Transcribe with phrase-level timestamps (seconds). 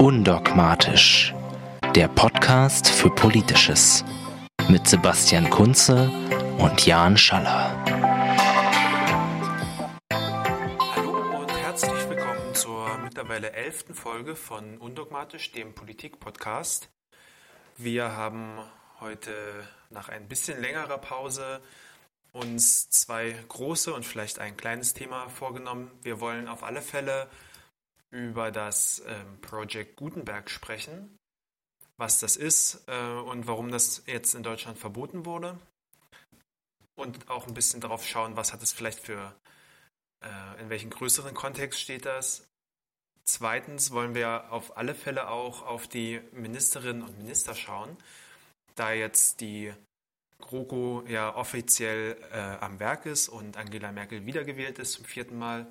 [0.00, 1.32] Undogmatisch.
[1.94, 4.04] Der Podcast für Politisches.
[4.68, 6.10] Mit Sebastian Kunze
[6.58, 7.84] und Jan Schaller.
[10.96, 16.90] Hallo und herzlich willkommen zur mittlerweile elften Folge von Undogmatisch, dem Politik-Podcast.
[17.76, 18.58] Wir haben
[18.98, 19.32] heute
[19.90, 21.60] nach ein bisschen längerer Pause
[22.32, 25.90] uns zwei große und vielleicht ein kleines Thema vorgenommen.
[26.02, 27.28] Wir wollen auf alle Fälle
[28.10, 31.16] über das ähm, Project Gutenberg sprechen,
[31.96, 35.58] was das ist äh, und warum das jetzt in Deutschland verboten wurde.
[36.96, 39.34] Und auch ein bisschen darauf schauen, was hat es vielleicht für,
[40.24, 42.46] äh, in welchem größeren Kontext steht das.
[43.24, 47.96] Zweitens wollen wir auf alle Fälle auch auf die Ministerinnen und Minister schauen,
[48.74, 49.72] da jetzt die
[50.40, 55.66] GroKo ja offiziell äh, am Werk ist und Angela Merkel wiedergewählt ist zum vierten Mal.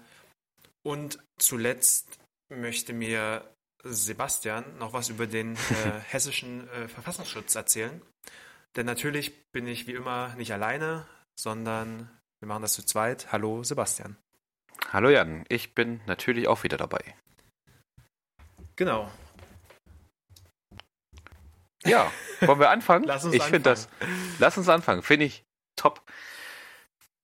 [0.83, 3.43] Und zuletzt möchte mir
[3.83, 8.01] Sebastian noch was über den äh, hessischen äh, Verfassungsschutz erzählen.
[8.75, 11.07] Denn natürlich bin ich wie immer nicht alleine,
[11.39, 13.31] sondern wir machen das zu zweit.
[13.31, 14.17] Hallo Sebastian.
[14.91, 17.15] Hallo Jan, ich bin natürlich auch wieder dabei.
[18.75, 19.11] Genau.
[21.85, 23.05] Ja, wollen wir anfangen?
[23.05, 23.87] Lass uns ich finde das.
[24.39, 26.01] Lass uns anfangen, finde ich top.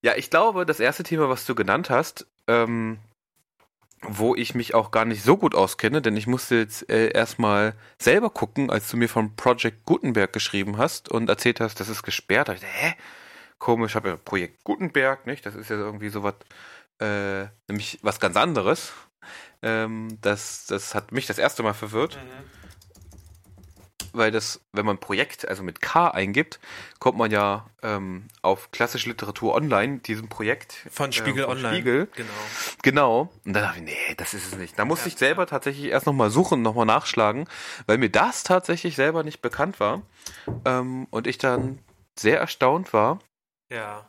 [0.01, 2.99] Ja, ich glaube, das erste Thema, was du genannt hast, ähm,
[4.01, 7.73] wo ich mich auch gar nicht so gut auskenne, denn ich musste jetzt äh, erstmal
[7.99, 12.03] selber gucken, als du mir von Project Gutenberg geschrieben hast und erzählt hast, das ist
[12.03, 12.49] gesperrt.
[12.49, 12.93] Da ich dachte, hä?
[13.57, 15.45] Komisch, habe ja Projekt Gutenberg, nicht?
[15.45, 16.35] Das ist ja irgendwie so was,
[17.01, 18.93] äh, nämlich was ganz anderes.
[19.63, 22.17] Ähm, das, das hat mich das erste Mal verwirrt.
[22.17, 22.64] Mhm
[24.15, 26.59] weil das, wenn man Projekt, also mit K eingibt,
[26.99, 30.85] kommt man ja ähm, auf klassische Literatur online, diesem Projekt.
[30.91, 31.75] Von Spiegel äh, von Online.
[31.75, 32.07] Spiegel.
[32.15, 32.29] Genau.
[32.81, 33.21] Genau.
[33.45, 34.77] Und dann dachte ich, nee, das ist es nicht.
[34.79, 35.47] Da musste ja, ich selber ja.
[35.47, 37.47] tatsächlich erst nochmal suchen, nochmal nachschlagen,
[37.87, 40.01] weil mir das tatsächlich selber nicht bekannt war.
[40.65, 41.79] Ähm, und ich dann
[42.17, 43.19] sehr erstaunt war.
[43.71, 44.07] Ja.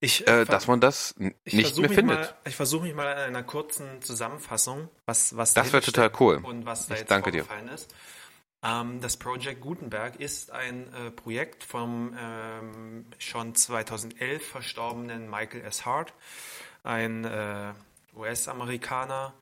[0.00, 2.18] Ich, äh, dass man das nicht mehr findet.
[2.18, 6.40] Mal, ich versuche mich mal in einer kurzen Zusammenfassung, was, was das wäre total cool.
[6.42, 7.46] Und was da ich jetzt danke dir.
[7.72, 7.94] ist.
[8.64, 15.84] Ähm, das Project Gutenberg ist ein äh, Projekt vom ähm, schon 2011 verstorbenen Michael S.
[15.84, 16.14] Hart,
[16.82, 17.74] ein äh,
[18.16, 19.34] US-Amerikaner.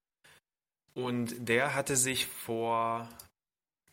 [0.95, 3.09] Und der hatte sich vor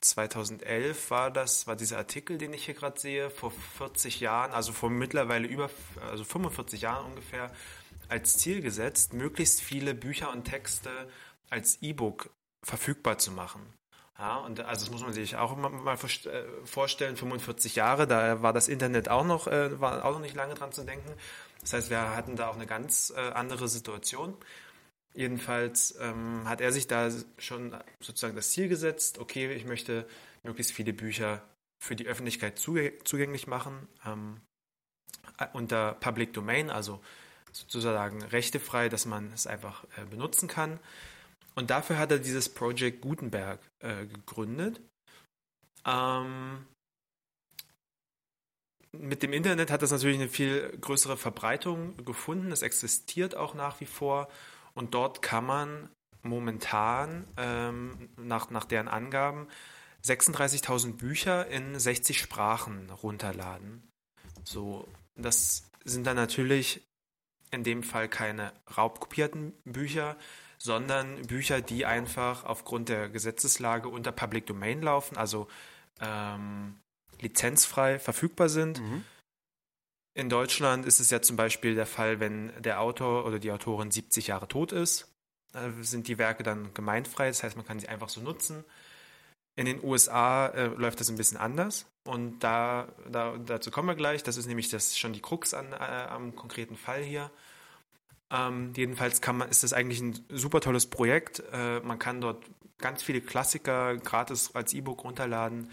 [0.01, 4.73] 2011 war das, war dieser Artikel, den ich hier gerade sehe, vor 40 Jahren, also
[4.73, 5.69] vor mittlerweile über,
[6.09, 7.51] also 45 Jahren ungefähr,
[8.07, 10.89] als Ziel gesetzt, möglichst viele Bücher und Texte
[11.49, 12.31] als E-Book
[12.63, 13.61] verfügbar zu machen.
[14.19, 18.51] Ja, und also das muss man sich auch mal äh, vorstellen, 45 Jahre, da war
[18.51, 21.09] das Internet auch noch, äh, war auch noch nicht lange dran zu denken.
[21.61, 24.35] Das heißt, wir hatten da auch eine ganz äh, andere Situation.
[25.13, 30.05] Jedenfalls ähm, hat er sich da schon sozusagen das Ziel gesetzt, okay, ich möchte
[30.43, 31.41] möglichst viele Bücher
[31.81, 34.41] für die Öffentlichkeit zugänglich machen, ähm,
[35.53, 37.01] unter Public Domain, also
[37.53, 40.77] sozusagen rechtefrei, dass man es einfach äh, benutzen kann.
[41.59, 44.79] Und dafür hat er dieses Project Gutenberg äh, gegründet.
[45.85, 46.65] Ähm,
[48.93, 52.53] mit dem Internet hat das natürlich eine viel größere Verbreitung gefunden.
[52.53, 54.29] Es existiert auch nach wie vor.
[54.73, 55.89] Und dort kann man
[56.21, 59.49] momentan ähm, nach, nach deren Angaben
[60.05, 63.83] 36.000 Bücher in 60 Sprachen runterladen.
[64.45, 66.87] So, das sind dann natürlich
[67.51, 70.15] in dem Fall keine raubkopierten Bücher,
[70.61, 75.47] sondern Bücher, die einfach aufgrund der Gesetzeslage unter Public Domain laufen, also
[76.01, 76.75] ähm,
[77.19, 78.81] lizenzfrei verfügbar sind.
[78.81, 79.03] Mhm.
[80.13, 83.89] In Deutschland ist es ja zum Beispiel der Fall, wenn der Autor oder die Autorin
[83.89, 85.07] 70 Jahre tot ist,
[85.53, 88.65] äh, sind die Werke dann gemeinfrei, das heißt, man kann sie einfach so nutzen.
[89.55, 93.95] In den USA äh, läuft das ein bisschen anders und da, da, dazu kommen wir
[93.95, 94.23] gleich.
[94.23, 97.31] Das ist nämlich das schon die Krux an, äh, am konkreten Fall hier.
[98.31, 101.43] Ähm, jedenfalls man, ist das eigentlich ein super tolles Projekt.
[101.51, 102.43] Äh, man kann dort
[102.77, 105.69] ganz viele Klassiker gratis als E-Book runterladen,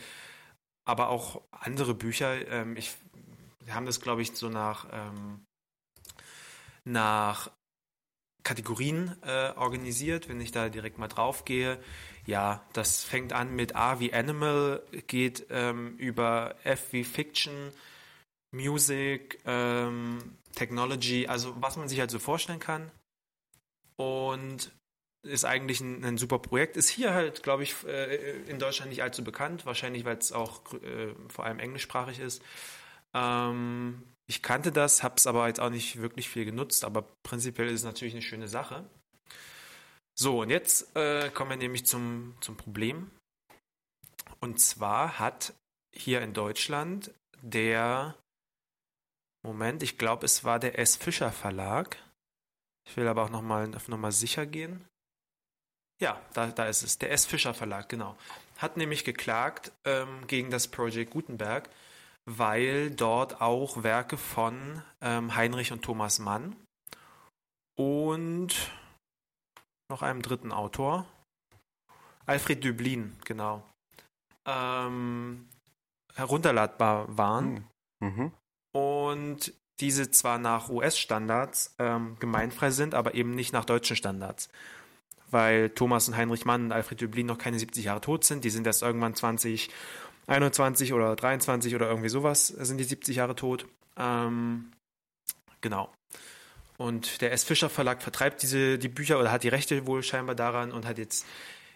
[0.85, 2.49] aber auch andere Bücher.
[2.49, 2.95] Ähm, ich,
[3.65, 5.45] wir haben das, glaube ich, so nach, ähm,
[6.85, 7.51] nach
[8.43, 11.79] Kategorien äh, organisiert, wenn ich da direkt mal drauf gehe.
[12.27, 17.73] Ja, das fängt an mit A wie Animal, geht ähm, über F wie Fiction,
[18.57, 20.19] Music, ähm,
[20.55, 22.91] Technology, also was man sich halt so vorstellen kann.
[23.97, 24.73] Und
[25.23, 26.77] ist eigentlich ein, ein super Projekt.
[26.77, 30.73] Ist hier halt, glaube ich, äh, in Deutschland nicht allzu bekannt, wahrscheinlich, weil es auch
[30.75, 32.43] äh, vor allem englischsprachig ist.
[33.15, 37.69] Ähm, Ich kannte das, habe es aber jetzt auch nicht wirklich viel genutzt, aber prinzipiell
[37.69, 38.85] ist es natürlich eine schöne Sache.
[40.19, 43.11] So, und jetzt äh, kommen wir nämlich zum, zum Problem.
[44.41, 45.55] Und zwar hat
[45.95, 48.17] hier in Deutschland der,
[49.47, 50.97] Moment, ich glaube, es war der S.
[50.97, 51.97] Fischer Verlag.
[52.89, 54.85] Ich will aber auch nochmal noch mal sicher gehen.
[56.01, 56.99] Ja, da, da ist es.
[56.99, 57.27] Der S.
[57.27, 58.17] Fischer Verlag, genau.
[58.59, 61.71] Hat nämlich geklagt ähm, gegen das Project Gutenberg,
[62.25, 66.57] weil dort auch Werke von ähm, Heinrich und Thomas Mann
[67.79, 68.73] und
[69.89, 71.07] noch einem dritten Autor,
[72.27, 73.63] Alfred Döblin, genau,
[74.45, 75.49] ähm,
[76.15, 77.69] herunterladbar waren.
[78.01, 78.09] Hm.
[78.09, 78.33] Mhm.
[79.07, 84.49] Und diese zwar nach US-Standards ähm, gemeinfrei sind, aber eben nicht nach deutschen Standards.
[85.31, 88.45] Weil Thomas und Heinrich Mann und Alfred Döblin noch keine 70 Jahre tot sind.
[88.45, 89.71] Die sind erst irgendwann 20,
[90.27, 93.67] 21 oder 23 oder irgendwie sowas sind die 70 Jahre tot.
[93.97, 94.73] Ähm,
[95.61, 95.93] genau.
[96.79, 97.45] Und der S.
[97.45, 100.99] Fischer Verlag vertreibt diese, die Bücher oder hat die Rechte wohl scheinbar daran und hat
[100.99, 101.27] jetzt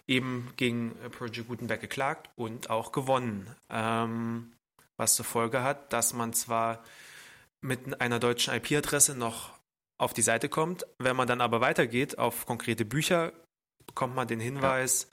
[0.07, 3.55] eben gegen Project Gutenberg geklagt und auch gewonnen.
[3.69, 4.53] Ähm,
[4.97, 6.85] was zur Folge hat, dass man zwar
[7.63, 9.59] mit einer deutschen IP-Adresse noch
[9.99, 13.33] auf die Seite kommt, wenn man dann aber weitergeht auf konkrete Bücher,
[13.87, 15.09] bekommt man den Hinweis,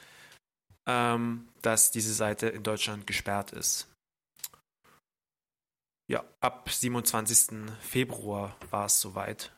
[0.88, 1.16] ja.
[1.16, 3.88] ähm, dass diese Seite in Deutschland gesperrt ist.
[6.10, 7.70] Ja, ab 27.
[7.82, 9.52] Februar war es soweit.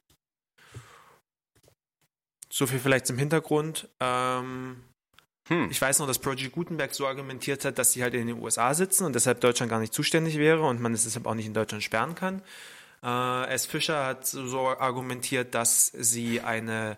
[2.51, 3.88] So viel vielleicht zum Hintergrund.
[4.00, 4.83] Ähm,
[5.50, 5.69] hm.
[5.69, 8.74] Ich weiß noch, dass Project Gutenberg so argumentiert hat, dass sie halt in den USA
[8.74, 11.53] sitzen und deshalb Deutschland gar nicht zuständig wäre und man es deshalb auch nicht in
[11.53, 12.42] Deutschland sperren kann.
[13.03, 13.65] Äh, S.
[13.65, 16.97] Fischer hat so argumentiert, dass sie eine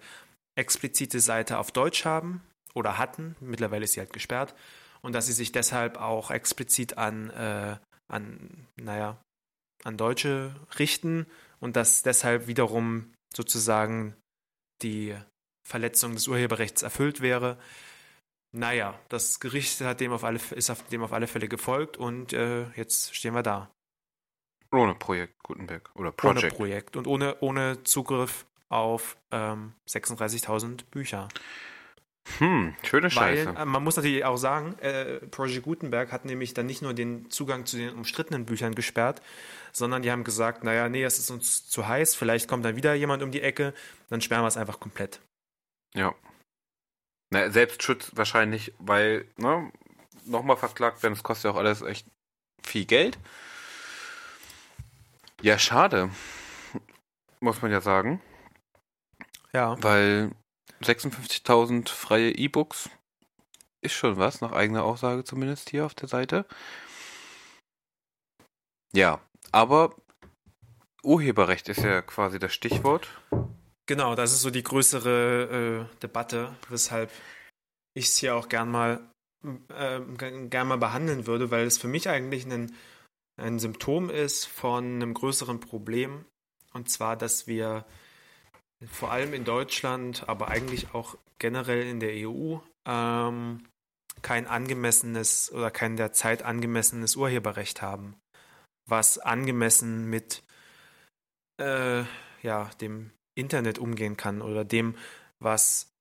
[0.56, 2.42] explizite Seite auf Deutsch haben
[2.74, 3.36] oder hatten.
[3.40, 4.56] Mittlerweile ist sie halt gesperrt
[5.02, 7.78] und dass sie sich deshalb auch explizit an, äh,
[8.08, 9.18] an, naja,
[9.84, 11.26] an Deutsche richten
[11.60, 14.16] und dass deshalb wiederum sozusagen
[14.82, 15.16] die
[15.68, 17.58] Verletzung des Urheberrechts erfüllt wäre.
[18.54, 22.34] Naja, das Gericht hat dem auf alle, ist auf dem auf alle Fälle gefolgt und
[22.34, 23.72] äh, jetzt stehen wir da.
[24.72, 26.44] Ohne Projekt Gutenberg oder Project.
[26.44, 31.28] Ohne Projekt und ohne, ohne Zugriff auf ähm, 36.000 Bücher.
[32.38, 33.48] Hm, schöne Scheiße.
[33.48, 36.94] Weil, äh, man muss natürlich auch sagen, äh, Project Gutenberg hat nämlich dann nicht nur
[36.94, 39.22] den Zugang zu den umstrittenen Büchern gesperrt,
[39.72, 42.94] sondern die haben gesagt, naja, nee, es ist uns zu heiß, vielleicht kommt dann wieder
[42.94, 43.74] jemand um die Ecke,
[44.10, 45.20] dann sperren wir es einfach komplett.
[45.94, 46.14] Ja.
[47.32, 49.72] Na, Selbstschutz wahrscheinlich, weil, ne,
[50.26, 52.06] nochmal verklagt werden, das kostet ja auch alles echt
[52.64, 53.18] viel Geld.
[55.42, 56.10] Ja, schade.
[57.40, 58.22] Muss man ja sagen.
[59.54, 59.76] Ja.
[59.82, 60.32] Weil
[60.82, 62.90] 56.000 freie E-Books
[63.82, 66.46] ist schon was, nach eigener Aussage zumindest hier auf der Seite.
[68.94, 69.20] Ja,
[69.52, 69.96] aber
[71.04, 73.08] Urheberrecht ist ja quasi das Stichwort.
[73.88, 77.12] Genau, das ist so die größere äh, Debatte, weshalb
[77.94, 79.02] ich es hier auch gern mal,
[79.70, 82.76] äh, gern mal behandeln würde, weil es für mich eigentlich ein,
[83.38, 86.26] ein Symptom ist von einem größeren Problem.
[86.74, 87.86] Und zwar, dass wir
[88.88, 93.64] vor allem in Deutschland, aber eigentlich auch generell in der EU ähm,
[94.22, 98.16] kein angemessenes oder kein der Zeit angemessenes Urheberrecht haben,
[98.86, 100.44] was angemessen mit
[101.60, 102.04] äh,
[102.42, 104.96] ja, dem Internet umgehen kann oder dem,
[105.40, 105.92] was,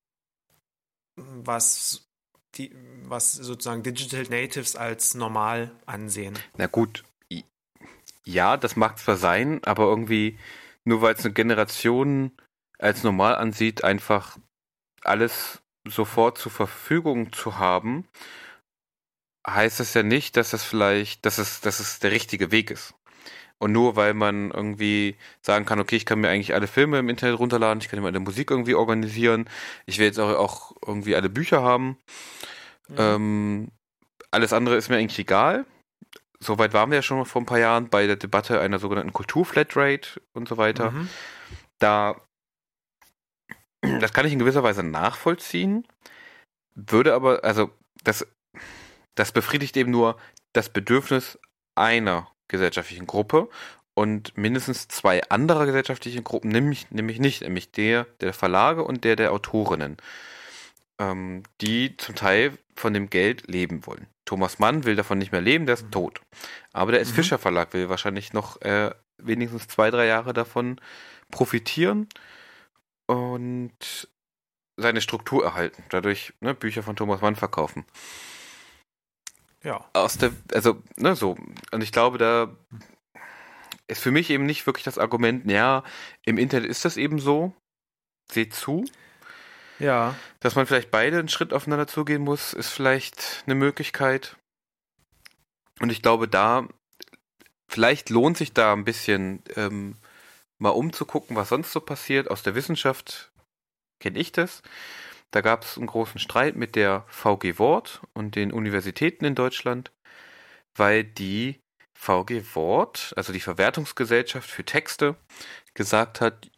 [1.16, 2.08] was,
[2.56, 2.74] die,
[3.04, 6.38] was sozusagen Digital Natives als normal ansehen.
[6.56, 7.04] Na gut,
[8.32, 10.38] ja, das mag zwar sein, aber irgendwie,
[10.84, 12.32] nur weil es eine Generation
[12.78, 14.38] als normal ansieht, einfach
[15.02, 18.06] alles sofort zur Verfügung zu haben,
[19.46, 22.94] heißt es ja nicht, dass es vielleicht, dass es, dass es der richtige Weg ist.
[23.58, 27.10] Und nur weil man irgendwie sagen kann, okay, ich kann mir eigentlich alle Filme im
[27.10, 29.48] Internet runterladen, ich kann mir alle Musik irgendwie organisieren,
[29.84, 31.98] ich will jetzt auch, auch irgendwie alle Bücher haben.
[32.88, 32.96] Mhm.
[32.98, 33.68] Ähm,
[34.30, 35.66] alles andere ist mir eigentlich egal.
[36.42, 40.20] Soweit waren wir ja schon vor ein paar Jahren bei der Debatte einer sogenannten Kulturflatrate
[40.32, 40.90] und so weiter.
[40.90, 41.08] Mhm.
[41.78, 42.20] Da,
[43.82, 45.86] das kann ich in gewisser Weise nachvollziehen,
[46.74, 47.70] würde aber, also,
[48.04, 48.26] das,
[49.14, 50.18] das befriedigt eben nur
[50.52, 51.38] das Bedürfnis
[51.74, 53.48] einer gesellschaftlichen Gruppe
[53.94, 59.16] und mindestens zwei andere gesellschaftliche Gruppen, nämlich, nämlich nicht, nämlich der der Verlage und der
[59.16, 59.98] der Autorinnen,
[60.98, 64.06] ähm, die zum Teil von dem Geld leben wollen.
[64.30, 65.90] Thomas Mann will davon nicht mehr leben, der ist mhm.
[65.90, 66.20] tot.
[66.72, 67.10] Aber der S.
[67.10, 67.14] Mhm.
[67.14, 70.80] Fischer Verlag will wahrscheinlich noch äh, wenigstens zwei, drei Jahre davon
[71.32, 72.08] profitieren
[73.06, 74.08] und
[74.76, 75.82] seine Struktur erhalten.
[75.88, 77.84] Dadurch ne, Bücher von Thomas Mann verkaufen.
[79.64, 79.84] Ja.
[79.94, 81.36] Aus der, also, ne, so.
[81.72, 82.56] Und ich glaube, da
[83.88, 85.82] ist für mich eben nicht wirklich das Argument, ja,
[86.24, 87.52] im Internet ist das eben so,
[88.30, 88.84] seht zu.
[89.80, 90.14] Ja.
[90.38, 94.36] Dass man vielleicht beide einen Schritt aufeinander zugehen muss, ist vielleicht eine Möglichkeit.
[95.80, 96.68] Und ich glaube, da,
[97.68, 99.96] vielleicht lohnt sich da ein bisschen ähm,
[100.58, 102.30] mal umzugucken, was sonst so passiert.
[102.30, 103.32] Aus der Wissenschaft
[103.98, 104.62] kenne ich das.
[105.30, 109.92] Da gab es einen großen Streit mit der VG Wort und den Universitäten in Deutschland,
[110.74, 111.60] weil die
[111.94, 115.16] VG Wort, also die Verwertungsgesellschaft für Texte,
[115.74, 116.50] gesagt hat,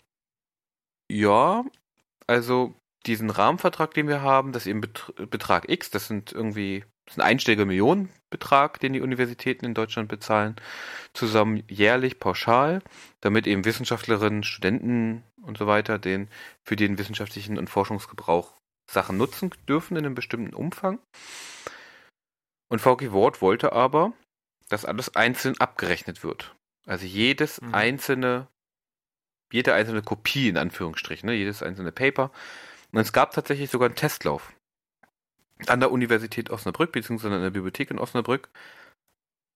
[1.11, 1.64] ja,
[2.26, 2.75] also
[3.06, 7.18] diesen Rahmenvertrag, den wir haben, das ist eben Betrag X, das sind irgendwie das ist
[7.21, 10.56] ein einstelliger Millionenbetrag, den die Universitäten in Deutschland bezahlen,
[11.14, 12.80] zusammen jährlich pauschal,
[13.21, 16.28] damit eben Wissenschaftlerinnen, Studenten und so weiter den
[16.64, 18.54] für den wissenschaftlichen und Forschungsgebrauch
[18.88, 21.00] Sachen nutzen dürfen in einem bestimmten Umfang.
[22.68, 24.12] Und VG Wort wollte aber,
[24.68, 26.54] dass alles einzeln abgerechnet wird.
[26.87, 27.75] Also jedes mhm.
[27.75, 28.49] einzelne,
[29.52, 32.30] jede einzelne Kopie in Anführungsstrichen, ne, jedes einzelne Paper.
[32.92, 34.52] Und es gab tatsächlich sogar einen Testlauf
[35.66, 38.49] an der Universität Osnabrück, beziehungsweise an der Bibliothek in Osnabrück.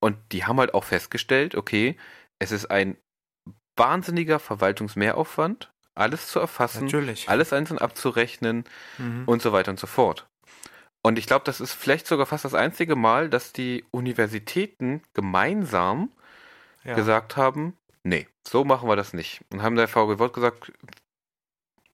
[0.00, 1.96] Und die haben halt auch festgestellt, okay,
[2.38, 2.96] es ist ein
[3.76, 7.28] wahnsinniger Verwaltungsmehraufwand, alles zu erfassen, Natürlich.
[7.28, 8.64] alles einzeln abzurechnen
[8.98, 9.24] mhm.
[9.26, 10.26] und so weiter und so fort.
[11.02, 16.12] Und ich glaube, das ist vielleicht sogar fast das einzige Mal, dass die Universitäten gemeinsam
[16.84, 16.94] ja.
[16.94, 19.40] gesagt haben, nee, so machen wir das nicht.
[19.52, 20.72] Und haben der VG Wort gesagt,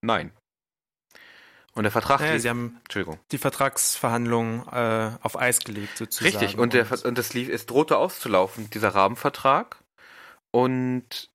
[0.00, 0.32] nein,
[1.74, 2.20] und der Vertrag.
[2.20, 2.80] Naja, lief, sie haben
[3.30, 6.36] die Vertragsverhandlungen äh, auf Eis gelegt, sozusagen.
[6.36, 9.76] Richtig, und, der, und das lief, es drohte auszulaufen, dieser Rahmenvertrag.
[10.50, 11.30] Und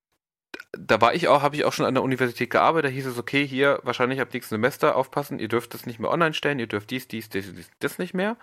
[0.72, 3.18] da war ich auch, habe ich auch schon an der Universität gearbeitet, da hieß es,
[3.18, 6.68] okay, hier wahrscheinlich ab nächsten Semester aufpassen, ihr dürft das nicht mehr online stellen, ihr
[6.68, 8.38] dürft dies, dies, dies, dies das nicht mehr.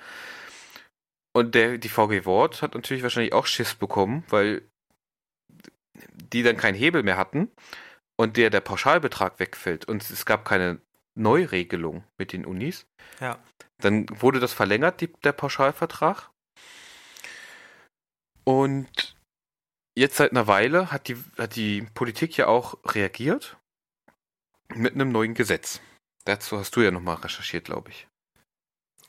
[1.32, 4.62] Und der, die VG Wort hat natürlich wahrscheinlich auch Schiss bekommen, weil
[6.32, 7.50] die dann keinen Hebel mehr hatten
[8.16, 10.80] und der, der Pauschalbetrag wegfällt und es gab keine
[11.14, 12.86] Neuregelung mit den Unis.
[13.20, 13.38] Ja.
[13.78, 16.30] Dann wurde das verlängert, die, der Pauschalvertrag.
[18.44, 19.16] Und
[19.96, 23.56] jetzt seit einer Weile hat die, hat die Politik ja auch reagiert
[24.74, 25.80] mit einem neuen Gesetz.
[26.24, 28.08] Dazu hast du ja nochmal recherchiert, glaube ich.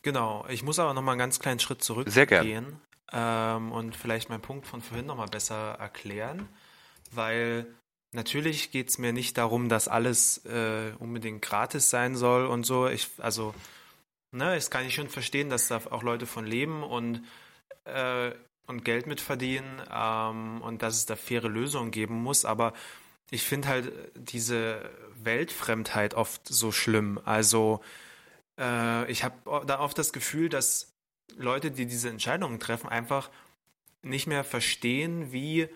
[0.02, 2.14] Genau, ich muss aber nochmal einen ganz kleinen Schritt zurückgehen
[3.12, 3.56] Sehr.
[3.58, 6.48] Ähm, und vielleicht meinen Punkt von vorhin nochmal besser erklären,
[7.12, 7.74] weil
[8.16, 12.88] Natürlich geht es mir nicht darum, dass alles äh, unbedingt gratis sein soll und so.
[12.88, 13.54] Ich, also,
[14.32, 17.26] ne, das kann ich schon verstehen, dass da auch Leute von leben und,
[17.84, 18.32] äh,
[18.68, 22.46] und Geld mitverdienen ähm, und dass es da faire Lösungen geben muss.
[22.46, 22.72] Aber
[23.32, 24.90] ich finde halt diese
[25.22, 27.20] Weltfremdheit oft so schlimm.
[27.26, 27.82] Also,
[28.58, 30.94] äh, ich habe da oft das Gefühl, dass
[31.36, 33.30] Leute, die diese Entscheidungen treffen, einfach
[34.04, 35.68] nicht mehr verstehen, wie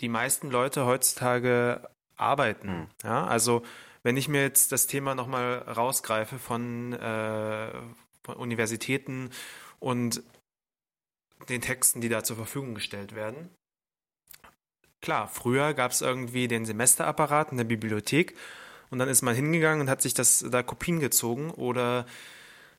[0.00, 2.68] die meisten Leute heutzutage arbeiten.
[2.68, 2.86] Mhm.
[3.04, 3.62] Ja, also
[4.02, 7.70] wenn ich mir jetzt das Thema nochmal rausgreife von, äh,
[8.22, 9.30] von Universitäten
[9.78, 10.22] und
[11.48, 13.50] den Texten, die da zur Verfügung gestellt werden.
[15.00, 18.36] Klar, früher gab es irgendwie den Semesterapparat in der Bibliothek
[18.90, 22.04] und dann ist man hingegangen und hat sich das da Kopien gezogen oder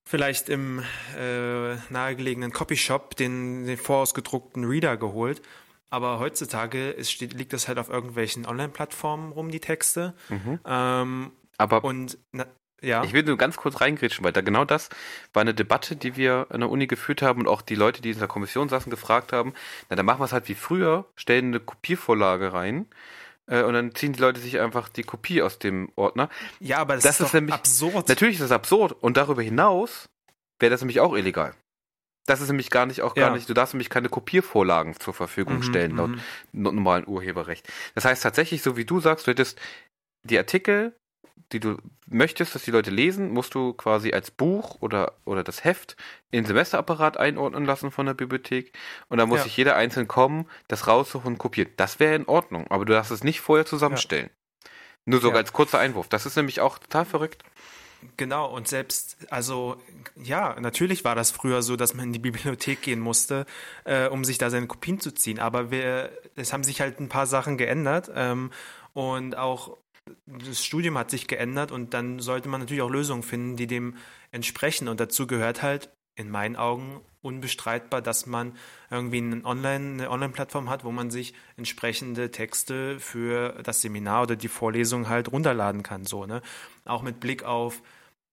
[0.04, 0.84] vielleicht im
[1.18, 5.42] äh, nahegelegenen Copyshop den, den vorausgedruckten Reader geholt
[5.92, 10.16] aber heutzutage ist, steht, liegt das halt auf irgendwelchen Online-Plattformen rum, die Texte.
[10.30, 10.60] Mhm.
[10.66, 12.48] Ähm, aber und na,
[12.82, 13.04] ja.
[13.04, 14.90] Ich will nur ganz kurz reingrätschen, weil da genau das
[15.34, 18.10] war eine Debatte, die wir an der Uni geführt haben und auch die Leute, die
[18.10, 19.54] in der Kommission saßen, gefragt haben,
[19.90, 22.88] na dann machen wir es halt wie früher, stellen eine Kopiervorlage rein
[23.46, 26.30] äh, und dann ziehen die Leute sich einfach die Kopie aus dem Ordner.
[26.60, 28.10] Ja, aber das, das ist, ist nämlich absurd.
[28.10, 30.10] Natürlich ist das absurd und darüber hinaus
[30.60, 31.54] wäre das nämlich auch illegal.
[32.26, 33.34] Das ist nämlich gar nicht auch gar ja.
[33.34, 36.20] nicht, du darfst nämlich keine Kopiervorlagen zur Verfügung mhm, stellen, laut mhm.
[36.52, 37.68] normalen Urheberrecht.
[37.96, 39.60] Das heißt tatsächlich, so wie du sagst, du hättest
[40.24, 40.94] die Artikel,
[41.52, 45.64] die du möchtest, dass die Leute lesen, musst du quasi als Buch oder, oder das
[45.64, 45.98] Heft
[46.30, 48.72] in den Semesterapparat einordnen lassen von der Bibliothek
[49.10, 49.44] und dann muss ja.
[49.46, 51.72] sich jeder einzeln kommen, das raussuchen und kopieren.
[51.78, 54.30] Das wäre in Ordnung, aber du darfst es nicht vorher zusammenstellen.
[54.30, 54.72] Ja.
[55.06, 56.08] Nur so als kurzer Einwurf.
[56.10, 57.44] Das ist nämlich auch total verrückt.
[58.18, 59.78] Genau, und selbst, also
[60.16, 63.46] ja, natürlich war das früher so, dass man in die Bibliothek gehen musste,
[63.84, 65.40] äh, um sich da seine Kopien zu ziehen.
[65.40, 68.52] Aber wir, es haben sich halt ein paar Sachen geändert ähm,
[68.94, 69.78] und auch
[70.26, 73.96] das Studium hat sich geändert und dann sollte man natürlich auch Lösungen finden, die dem
[74.32, 74.88] entsprechen.
[74.88, 78.56] Und dazu gehört halt in meinen Augen unbestreitbar, dass man
[78.90, 84.36] irgendwie eine Online, eine Online-Plattform hat, wo man sich entsprechende Texte für das Seminar oder
[84.36, 86.06] die Vorlesung halt runterladen kann.
[86.06, 86.42] So, ne?
[86.86, 87.82] Auch mit Blick auf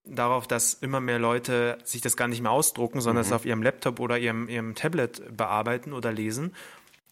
[0.04, 3.28] darauf, dass immer mehr Leute sich das gar nicht mehr ausdrucken, sondern mhm.
[3.28, 6.54] es auf ihrem Laptop oder ihrem, ihrem Tablet bearbeiten oder lesen.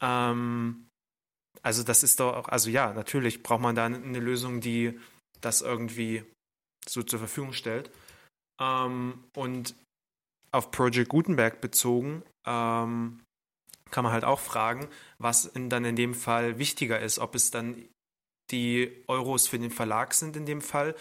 [0.00, 0.86] Ähm,
[1.62, 4.98] also das ist doch auch, also ja, natürlich braucht man da eine Lösung, die
[5.40, 6.24] das irgendwie
[6.88, 7.90] so zur Verfügung stellt.
[8.60, 9.74] Ähm, und
[10.56, 13.20] auf Project Gutenberg bezogen, ähm,
[13.90, 17.50] kann man halt auch fragen, was in, dann in dem Fall wichtiger ist, ob es
[17.50, 17.84] dann
[18.50, 20.94] die Euros für den Verlag sind in dem Fall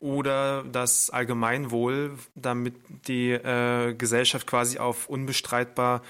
[0.00, 2.74] oder das Allgemeinwohl, damit
[3.08, 6.02] die äh, Gesellschaft quasi auf unbestreitbar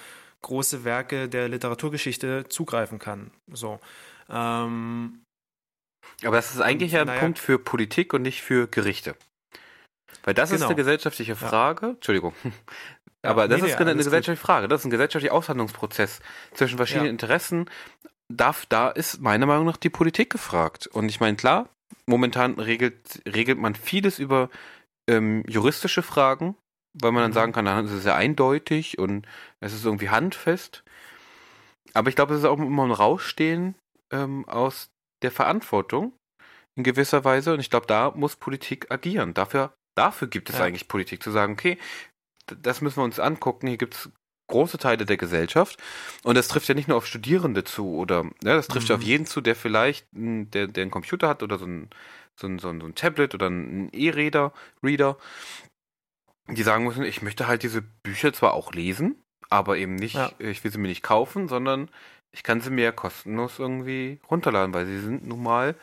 [0.43, 3.31] große Werke der Literaturgeschichte zugreifen kann.
[3.51, 3.81] So.
[4.29, 5.23] Ähm,
[6.23, 9.17] Aber das ist eigentlich ja ein naja, Punkt für Politik und nicht für Gerichte.
[10.23, 10.63] Weil das genau.
[10.63, 11.87] ist eine gesellschaftliche Frage.
[11.87, 11.91] Ja.
[11.93, 12.35] Entschuldigung.
[13.23, 14.47] Aber das nee, ist nee, eine gesellschaftliche gut.
[14.47, 14.69] Frage.
[14.69, 16.21] Das ist ein gesellschaftlicher Aushandlungsprozess
[16.53, 17.13] zwischen verschiedenen ja.
[17.13, 17.71] Interessen.
[18.29, 20.87] Darf, da ist meiner Meinung nach die Politik gefragt.
[20.87, 21.69] Und ich meine, klar,
[22.07, 24.51] momentan regelt, regelt man vieles über
[25.09, 26.57] ähm, juristische Fragen,
[26.95, 27.35] weil man dann mhm.
[27.35, 29.27] sagen kann, dann ist es sehr eindeutig und
[29.61, 30.85] es ist irgendwie handfest.
[31.93, 33.75] Aber ich glaube, es ist auch immer ein Rausstehen
[34.13, 34.91] ähm, aus
[35.23, 36.13] der Verantwortung
[36.77, 37.55] in gewisser Weise.
[37.55, 39.35] Und ich glaube, da muss Politik agieren.
[39.35, 40.65] Dafür, dafür gibt es ja.
[40.65, 41.79] eigentlich Politik, zu sagen, okay,
[42.47, 43.67] das müssen wir uns angucken.
[43.67, 44.11] Hier gibt es
[44.49, 45.83] große Teile der Gesellschaft.
[46.23, 48.93] Und das trifft ja nicht nur auf Studierende zu oder ja, das trifft mhm.
[48.93, 51.91] ja auf jeden zu, der vielleicht der, der einen Computer hat oder so ein,
[52.37, 55.17] so ein, so ein, so ein Tablet oder ein E-Reader, Reader,
[56.49, 59.17] die sagen müssen, ich möchte halt diese Bücher zwar auch lesen,
[59.49, 60.31] aber eben nicht, ja.
[60.39, 61.91] ich will sie mir nicht kaufen, sondern
[62.33, 65.77] ich kann sie mir kostenlos irgendwie runterladen, weil sie sind nun mal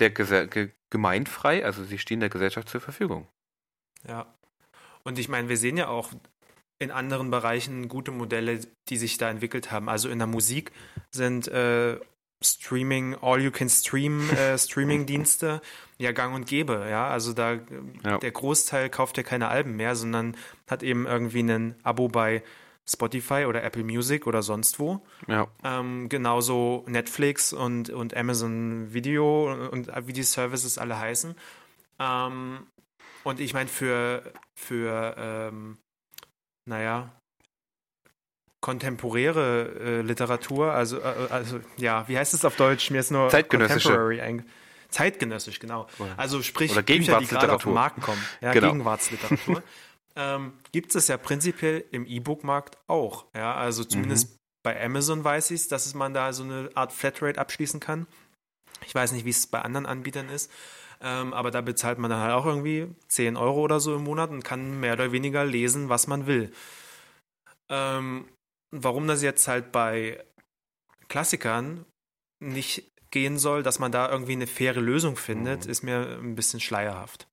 [0.00, 0.48] der Gese
[0.90, 3.26] gemeinfrei, also sie stehen der Gesellschaft zur Verfügung.
[4.06, 4.32] Ja.
[5.04, 6.10] Und ich meine, wir sehen ja auch
[6.78, 9.88] in anderen Bereichen gute Modelle, die sich da entwickelt haben.
[9.88, 10.72] Also in der Musik
[11.10, 11.98] sind äh,
[12.44, 15.62] Streaming, All-You-Can-Stream äh, Streaming-Dienste
[15.98, 16.86] ja gang und gäbe.
[16.90, 17.58] Ja, also da
[18.04, 18.18] ja.
[18.18, 20.36] der Großteil kauft ja keine Alben mehr, sondern
[20.68, 22.42] hat eben irgendwie ein Abo bei
[22.88, 25.04] Spotify oder Apple Music oder sonst wo.
[25.26, 25.48] Ja.
[25.64, 31.34] Ähm, genauso Netflix und, und Amazon Video und, und wie die Services alle heißen.
[31.98, 32.66] Ähm,
[33.24, 34.22] und ich meine, für,
[34.54, 35.78] für ähm,
[36.64, 37.10] naja,
[38.60, 42.90] kontemporäre äh, Literatur, also, äh, also, ja, wie heißt es auf Deutsch?
[42.90, 44.44] Mir ist nur Zeitgenössische.
[44.88, 45.88] Zeitgenössisch, genau.
[46.16, 48.24] Also sprich Bücher, die gerade auf den Markt kommen.
[48.40, 48.68] Ja, genau.
[48.68, 49.62] Gegenwartsliteratur.
[50.16, 53.26] ähm, Gibt es ja prinzipiell im E-Book-Markt auch.
[53.34, 54.36] Ja, also zumindest mhm.
[54.62, 58.06] bei Amazon weiß ich es, dass man da so eine Art Flatrate abschließen kann.
[58.86, 60.50] Ich weiß nicht, wie es bei anderen Anbietern ist.
[61.00, 64.30] Ähm, aber da bezahlt man dann halt auch irgendwie 10 Euro oder so im Monat
[64.30, 66.50] und kann mehr oder weniger lesen, was man will.
[67.68, 68.26] Ähm,
[68.70, 70.24] warum das jetzt halt bei
[71.08, 71.84] Klassikern
[72.40, 75.70] nicht gehen soll, dass man da irgendwie eine faire Lösung findet, mhm.
[75.70, 77.28] ist mir ein bisschen schleierhaft.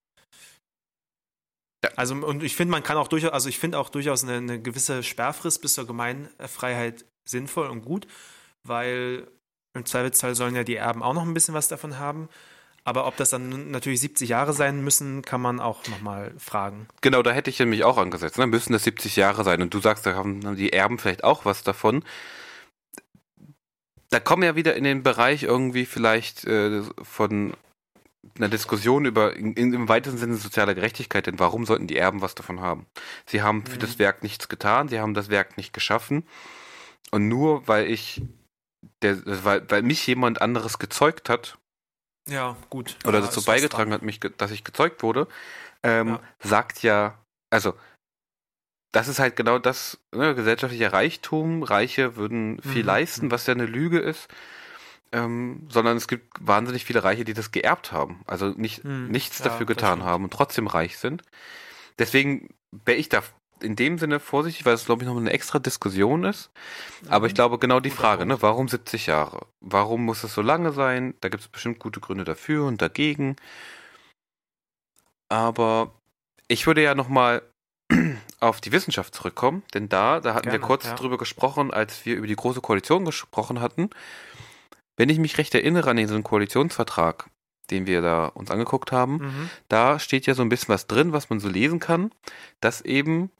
[1.84, 1.89] Ja.
[1.98, 4.62] Also, und ich finde, man kann auch durchaus, also ich finde auch durchaus eine, eine,
[4.62, 8.08] gewisse Sperrfrist bis zur Gemeinfreiheit sinnvoll und gut,
[8.63, 9.28] weil
[9.74, 12.30] im Zweifelsfall sollen ja die Erben auch noch ein bisschen was davon haben.
[12.86, 16.88] Aber ob das dann natürlich 70 Jahre sein müssen, kann man auch nochmal fragen.
[17.02, 18.38] Genau, da hätte ich nämlich auch angesetzt.
[18.38, 18.56] Dann ne?
[18.56, 19.62] müssen das 70 Jahre sein.
[19.62, 22.04] Und du sagst, da haben die Erben vielleicht auch was davon.
[24.10, 27.54] Da kommen wir ja wieder in den Bereich irgendwie vielleicht äh, von
[28.38, 32.21] einer Diskussion über in, in, im weitesten Sinne soziale Gerechtigkeit, denn warum sollten die Erben
[32.21, 32.88] was davon haben?
[33.25, 33.79] Sie haben für mhm.
[33.79, 36.25] das Werk nichts getan, sie haben das Werk nicht geschaffen.
[37.12, 38.21] Und nur weil ich,
[39.01, 41.57] der, weil, weil mich jemand anderes gezeugt hat,
[42.27, 42.95] ja, gut.
[43.05, 45.27] Oder ja, dazu beigetragen hat, mich, dass ich gezeugt wurde,
[45.83, 46.21] ähm, ja.
[46.39, 47.73] sagt ja, also
[48.93, 52.88] das ist halt genau das, ne, gesellschaftlicher Reichtum, Reiche würden viel mhm.
[52.88, 54.29] leisten, was ja eine Lüge ist.
[55.13, 59.10] Ähm, sondern es gibt wahnsinnig viele Reiche, die das geerbt haben, also nicht, mhm.
[59.10, 61.21] nichts ja, dafür getan haben und trotzdem reich sind.
[61.99, 63.21] Deswegen wäre ich da
[63.62, 66.49] in dem Sinne vorsichtig, weil es, glaube ich, noch eine extra Diskussion ist.
[67.10, 67.36] Aber ich mhm.
[67.36, 69.45] glaube, genau die Frage, ne, warum 70 Jahre?
[69.62, 71.13] Warum muss es so lange sein?
[71.21, 73.36] Da gibt es bestimmt gute Gründe dafür und dagegen.
[75.30, 75.93] Aber
[76.47, 77.41] ich würde ja nochmal
[78.39, 80.95] auf die Wissenschaft zurückkommen, denn da, da hatten Gerne, wir kurz ja.
[80.95, 83.89] drüber gesprochen, als wir über die Große Koalition gesprochen hatten.
[84.95, 87.29] Wenn ich mich recht erinnere an diesen Koalitionsvertrag,
[87.71, 89.49] den wir da uns angeguckt haben, mhm.
[89.67, 92.12] da steht ja so ein bisschen was drin, was man so lesen kann,
[92.60, 93.32] dass eben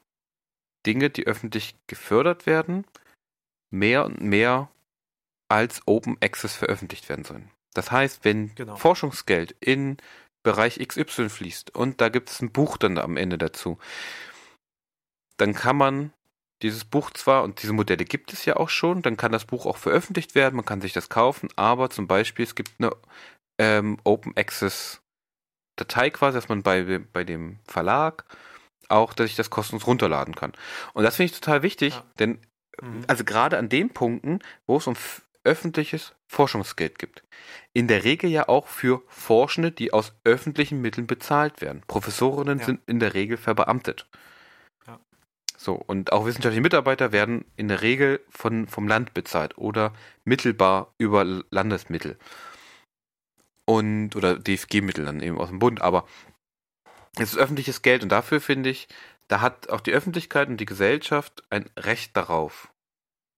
[0.86, 2.86] Dinge, die öffentlich gefördert werden,
[3.70, 4.70] mehr und mehr
[5.50, 7.50] als Open Access veröffentlicht werden sollen.
[7.74, 8.76] Das heißt, wenn genau.
[8.76, 9.98] Forschungsgeld in
[10.44, 13.78] Bereich XY fließt und da gibt es ein Buch dann am Ende dazu,
[15.38, 16.14] dann kann man
[16.64, 19.66] dieses Buch zwar, und diese Modelle gibt es ja auch schon, dann kann das Buch
[19.66, 22.92] auch veröffentlicht werden, man kann sich das kaufen, aber zum Beispiel es gibt eine
[23.60, 25.02] ähm, Open Access
[25.76, 28.26] Datei quasi, dass man bei, bei dem Verlag
[28.90, 30.54] auch, dass ich das kostenlos runterladen kann.
[30.94, 32.06] Und das finde ich total wichtig, ja.
[32.20, 32.40] denn
[32.82, 33.04] mhm.
[33.08, 34.96] also gerade an den Punkten, wo es um
[35.44, 37.24] öffentliches Forschungsgeld gibt.
[37.74, 41.82] In der Regel ja auch für Forschende, die aus öffentlichen Mitteln bezahlt werden.
[41.88, 42.66] Professorinnen Ja.
[42.66, 44.08] sind in der Regel verbeamtet.
[45.58, 49.94] So, und auch wissenschaftliche Mitarbeiter werden in der Regel von, vom Land bezahlt oder
[50.26, 52.18] mittelbar über Landesmittel.
[53.66, 56.06] Und, oder DFG-Mittel dann eben aus dem Bund, aber
[57.16, 58.88] es ist öffentliches Geld und dafür finde ich,
[59.30, 62.74] da hat auch die Öffentlichkeit und die Gesellschaft ein Recht darauf,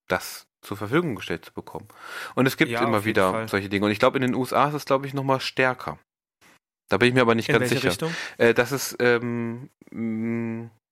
[0.07, 1.87] das zur Verfügung gestellt zu bekommen.
[2.33, 3.47] Und es gibt Ja, immer wieder Fall.
[3.47, 3.85] solche Dinge.
[3.85, 5.99] Und ich glaube, in den USA ist es, glaube ich, nochmal stärker.
[6.89, 7.89] Da bin ich mir aber nicht In ganz welche sicher.
[7.91, 8.15] Richtung?
[8.37, 9.69] Äh, das ist, ähm,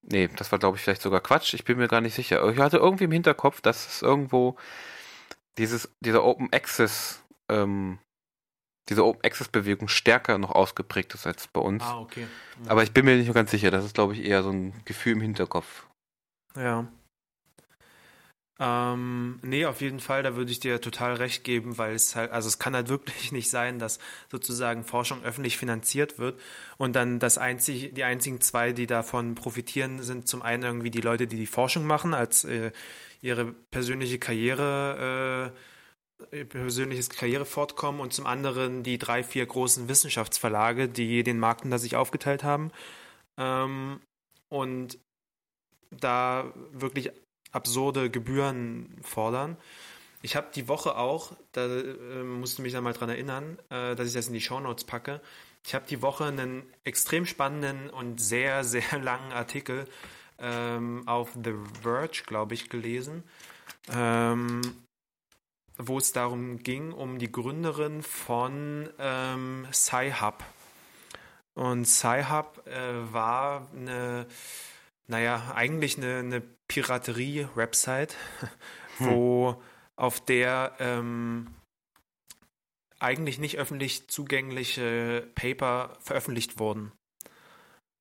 [0.03, 1.53] nee, das war, glaube ich, vielleicht sogar Quatsch.
[1.53, 2.47] Ich bin mir gar nicht sicher.
[2.49, 4.57] Ich hatte irgendwie im Hinterkopf, dass es irgendwo
[5.57, 7.99] dieses, dieser Open Access, ähm,
[8.89, 11.83] diese Open Access Bewegung stärker noch ausgeprägt ist als bei uns.
[11.83, 12.27] Ah, okay.
[12.67, 13.71] Aber ich bin mir nicht ganz sicher.
[13.71, 15.87] Das ist, glaube ich, eher so ein Gefühl im Hinterkopf.
[16.55, 16.87] Ja.
[18.59, 22.31] Ähm, nee, auf jeden Fall, da würde ich dir total recht geben, weil es halt,
[22.31, 23.99] also es kann halt wirklich nicht sein, dass
[24.31, 26.39] sozusagen Forschung öffentlich finanziert wird
[26.77, 31.01] und dann das einzig, die einzigen zwei, die davon profitieren, sind zum einen irgendwie die
[31.01, 32.71] Leute, die die Forschung machen, als äh,
[33.21, 35.51] ihre persönliche Karriere,
[36.31, 41.65] äh, ihr persönliches Karrierefortkommen und zum anderen die drei, vier großen Wissenschaftsverlage, die den Markt
[41.65, 42.71] unter sich aufgeteilt haben.
[43.37, 43.99] Ähm,
[44.49, 44.99] und
[45.91, 47.11] da wirklich
[47.53, 49.55] absurde Gebühren fordern.
[50.21, 54.07] Ich habe die Woche auch, da äh, musste mich dann mal dran erinnern, äh, dass
[54.07, 55.21] ich das in die Shownotes packe.
[55.65, 59.87] Ich habe die Woche einen extrem spannenden und sehr, sehr langen Artikel
[60.39, 63.23] ähm, auf The Verge, glaube ich, gelesen,
[63.91, 64.61] ähm,
[65.77, 70.43] wo es darum ging, um die Gründerin von ähm, Sci-Hub.
[71.53, 74.25] Und Sci-Hub äh, war eine,
[75.07, 78.15] naja, eigentlich eine, eine Piraterie-Website,
[78.99, 79.61] wo
[79.95, 81.47] auf der ähm,
[82.99, 86.91] eigentlich nicht öffentlich zugängliche Paper veröffentlicht wurden.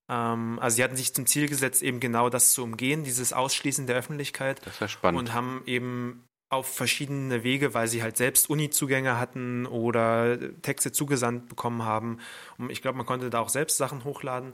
[0.09, 3.87] Ähm, also sie hatten sich zum Ziel gesetzt, eben genau das zu umgehen, dieses Ausschließen
[3.87, 5.19] der Öffentlichkeit Das wäre spannend.
[5.19, 11.49] und haben eben auf verschiedene Wege, weil sie halt selbst Uni-Zugänge hatten oder Texte zugesandt
[11.49, 12.19] bekommen haben.
[12.59, 14.53] Und ich glaube, man konnte da auch selbst Sachen hochladen.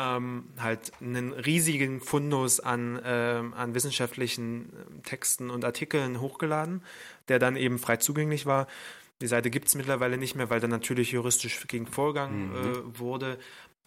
[0.00, 6.82] Ähm, halt einen riesigen Fundus an, ähm, an wissenschaftlichen ähm, Texten und Artikeln hochgeladen,
[7.26, 8.68] der dann eben frei zugänglich war.
[9.20, 12.54] Die Seite gibt es mittlerweile nicht mehr, weil dann natürlich juristisch gegen Vorgang Mhm.
[12.94, 13.38] äh, wurde.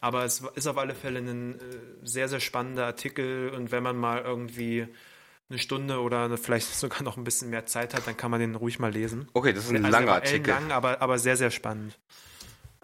[0.01, 1.59] Aber es ist auf alle Fälle ein äh,
[2.03, 3.49] sehr, sehr spannender Artikel.
[3.55, 4.87] Und wenn man mal irgendwie
[5.49, 8.41] eine Stunde oder eine, vielleicht sogar noch ein bisschen mehr Zeit hat, dann kann man
[8.41, 9.29] den ruhig mal lesen.
[9.31, 10.49] Okay, das ist ein Also langer er Artikel.
[10.49, 11.97] ellenlang, aber, aber sehr, sehr spannend.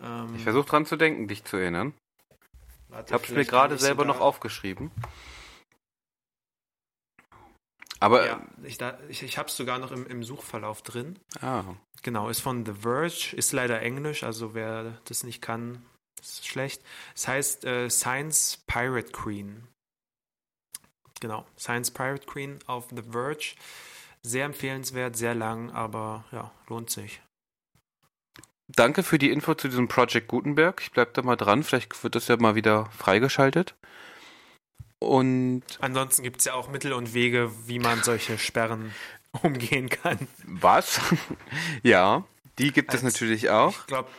[0.02, 1.94] Ähm, Ich versuche dran zu denken, dich zu erinnern.
[2.90, 4.92] Warte, Ich habe es mir gerade selber sogar- noch aufgeschrieben.
[8.00, 11.20] Aber, Ja, ich, da- ich, ich habe es sogar noch im, im Suchverlauf drin.
[11.42, 11.64] ah,
[12.04, 15.84] Genau, ist von The Verge, ist leider Englisch, also wer das nicht kann,
[16.22, 16.84] ist schlecht.
[17.16, 19.68] Es heißt äh, Science Pirate Queen.
[21.20, 23.56] Genau, Science Pirate Queen auf The Verge.
[24.22, 27.20] Sehr empfehlenswert, sehr lang, aber ja, lohnt sich.
[28.68, 30.82] Danke für die Info zu diesem Project Gutenberg.
[30.82, 31.64] Ich bleib da mal dran.
[31.64, 33.76] Vielleicht wird das ja mal wieder freigeschaltet.
[35.00, 38.94] Und Ansonsten gibt es ja auch Mittel und Wege, wie man solche Sperren
[39.44, 40.28] umgehen kann.
[40.46, 41.00] was?
[41.84, 42.24] ja,
[42.58, 43.78] die gibt es Als- natürlich auch.
[43.82, 44.10] Ich glaube,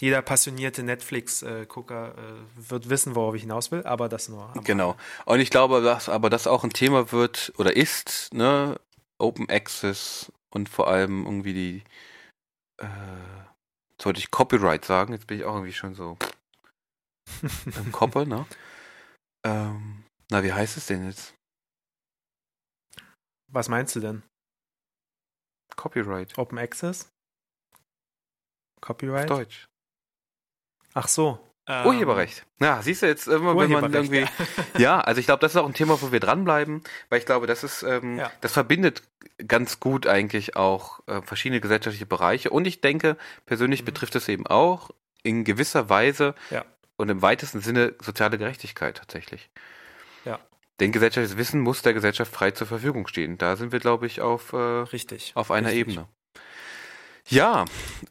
[0.00, 4.52] jeder passionierte Netflix-Gucker äh, wird wissen, worauf ich hinaus will, aber das nur.
[4.64, 4.96] Genau.
[5.26, 8.80] Und ich glaube, dass aber das auch ein Thema wird oder ist, ne,
[9.18, 11.82] Open Access und vor allem irgendwie die,
[12.78, 12.86] äh,
[14.06, 16.16] wollte ich Copyright sagen, jetzt bin ich auch irgendwie schon so
[17.64, 18.46] im Koppe, ne?
[19.44, 21.34] Ähm, na, wie heißt es denn jetzt?
[23.50, 24.22] Was meinst du denn?
[25.76, 26.36] Copyright.
[26.38, 27.10] Open Access?
[28.76, 29.28] Auf Copyright?
[29.28, 29.66] Deutsch.
[30.94, 31.51] Ach so.
[31.68, 32.44] Ähm, Urheberrecht.
[32.60, 34.26] Ja, siehst du jetzt immer, wenn man Urheberrecht, irgendwie.
[34.82, 37.46] Ja, also ich glaube, das ist auch ein Thema, wo wir dranbleiben, weil ich glaube,
[37.46, 38.30] das ist, ähm, Ja.
[38.40, 39.02] das verbindet
[39.46, 42.50] ganz gut eigentlich auch äh, verschiedene gesellschaftliche Bereiche.
[42.50, 43.86] Und ich denke, persönlich Mhm.
[43.86, 44.90] betrifft es eben auch
[45.22, 46.64] in gewisser Weise Ja.
[46.96, 49.50] und im weitesten Sinne soziale Gerechtigkeit tatsächlich.
[50.24, 50.38] Ja.
[50.80, 53.38] Denn gesellschaftliches Wissen muss der Gesellschaft frei zur Verfügung stehen.
[53.38, 55.32] Da sind wir, glaube ich, auf, äh, Richtig.
[55.36, 55.80] auf einer Richtig.
[55.88, 56.08] Ebene.
[57.28, 57.64] Ja,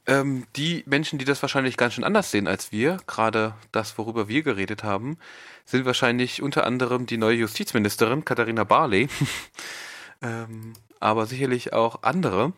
[0.07, 4.27] ähm, die Menschen, die das wahrscheinlich ganz schön anders sehen als wir, gerade das, worüber
[4.27, 5.17] wir geredet haben,
[5.65, 9.09] sind wahrscheinlich unter anderem die neue Justizministerin Katharina Barley,
[10.21, 12.53] ähm, aber sicherlich auch andere.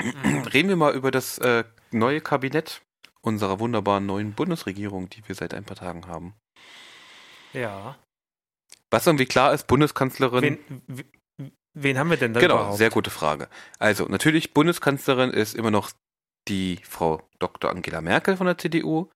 [0.00, 0.42] Mhm.
[0.52, 2.82] Reden wir mal über das äh, neue Kabinett
[3.20, 6.34] unserer wunderbaren neuen Bundesregierung, die wir seit ein paar Tagen haben.
[7.52, 7.96] Ja.
[8.90, 10.58] Was irgendwie klar ist, Bundeskanzlerin.
[10.86, 11.04] Wen,
[11.76, 12.78] wen haben wir denn da Genau, überhaupt?
[12.78, 13.48] sehr gute Frage.
[13.78, 15.90] Also, natürlich, Bundeskanzlerin ist immer noch
[16.48, 17.70] die Frau Dr.
[17.70, 19.08] Angela Merkel von der CDU.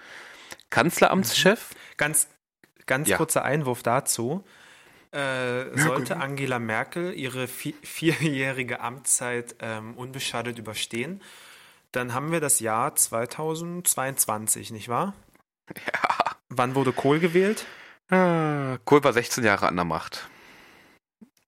[0.71, 2.29] Kanzleramtschef, Ganz,
[2.87, 3.17] ganz Ja.
[3.17, 4.45] kurzer Einwurf dazu.
[5.13, 11.21] Äh, sollte Angela Merkel ihre vi vierjährige Amtszeit ähm, unbeschadet überstehen,
[11.91, 15.15] dann haben wir das Jahr 2022, nicht wahr?
[15.77, 16.37] ja.
[16.49, 17.65] Wann wurde Kohl gewählt?
[18.09, 20.29] Ah, Kohl war 16 Jahre an der Macht.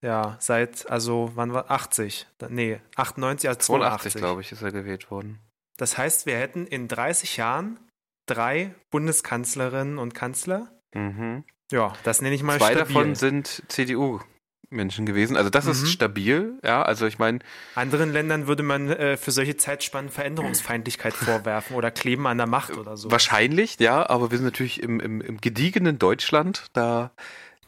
[0.02, 2.26] Ja, seit, also, wann war 80?
[2.38, 4.14] Da- Nee, 98, also 82, 82.
[4.20, 5.38] glaube ich, ist er gewählt worden.
[5.76, 7.78] Das heißt, wir hätten in 30 Jahren
[8.26, 10.70] drei Bundeskanzlerinnen und Kanzler.
[10.94, 11.44] Mhm.
[11.70, 12.94] Ja, das nenne ich mal Zwei stabil.
[12.94, 15.36] davon sind CDU-Menschen gewesen.
[15.36, 15.70] Also das Mhm.
[15.70, 16.82] ist stabil, ja.
[16.82, 17.38] Also ich meine,
[17.74, 22.76] Anderen Ländern würde man äh, für solche Zeitspannen Veränderungsfeindlichkeit vorwerfen oder Kleben an der Macht
[22.76, 23.10] oder so.
[23.10, 27.12] wahrscheinlich, ja, aber wir sind natürlich im, im, im gediegenen Deutschland, da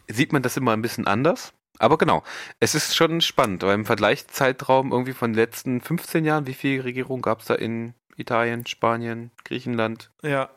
[0.09, 1.53] sieht man das immer ein bisschen anders.
[1.79, 2.23] Aber genau,
[2.61, 6.85] es ist schon spannend, weil im Vergleichszeitraum irgendwie von den letzten 15 Jahren, wie viele
[6.85, 10.51] Regierungen gab es da in Italien, Spanien, Griechenland, Ja,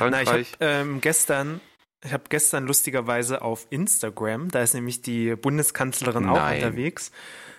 [0.00, 0.52] na, ich habe Frankreich?
[0.60, 1.60] ähm, gestern,
[2.04, 6.56] ich habe gestern lustigerweise auf Instagram, da ist nämlich die Bundeskanzlerin auch Nein.
[6.56, 7.12] unterwegs,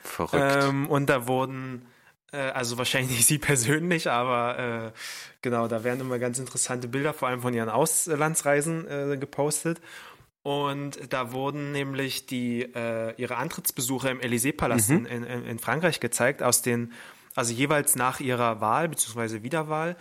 [0.03, 0.63] Verrückt.
[0.65, 1.85] ähm, und da wurden
[2.33, 4.59] äh, also wahrscheinlich nicht sie persönlich, aber
[4.93, 4.99] äh,
[5.41, 9.79] genau, da werden immer ganz interessante Bilder, vor allem von ihren Auslandsreisen äh, gepostet.
[10.47, 15.05] Und da wurden nämlich die äh, ihre Antrittsbesuche im Élysée-Palast Mhm.
[15.05, 16.93] in, in, in Frankreich gezeigt, aus den,
[17.35, 19.43] also jeweils nach ihrer Wahl bzw.
[19.43, 19.97] Wiederwahl.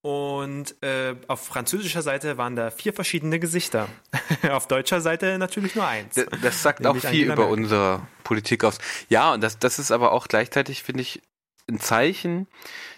[0.00, 3.88] Und äh, auf französischer Seite waren da vier verschiedene Gesichter.
[4.50, 6.14] auf deutscher Seite natürlich nur eins.
[6.14, 7.52] D- Das sagt auch viel über Merkel.
[7.52, 8.78] unsere Politik aus.
[9.10, 11.20] Ja, und das, das ist aber auch gleichzeitig, finde ich,
[11.68, 12.46] ein Zeichen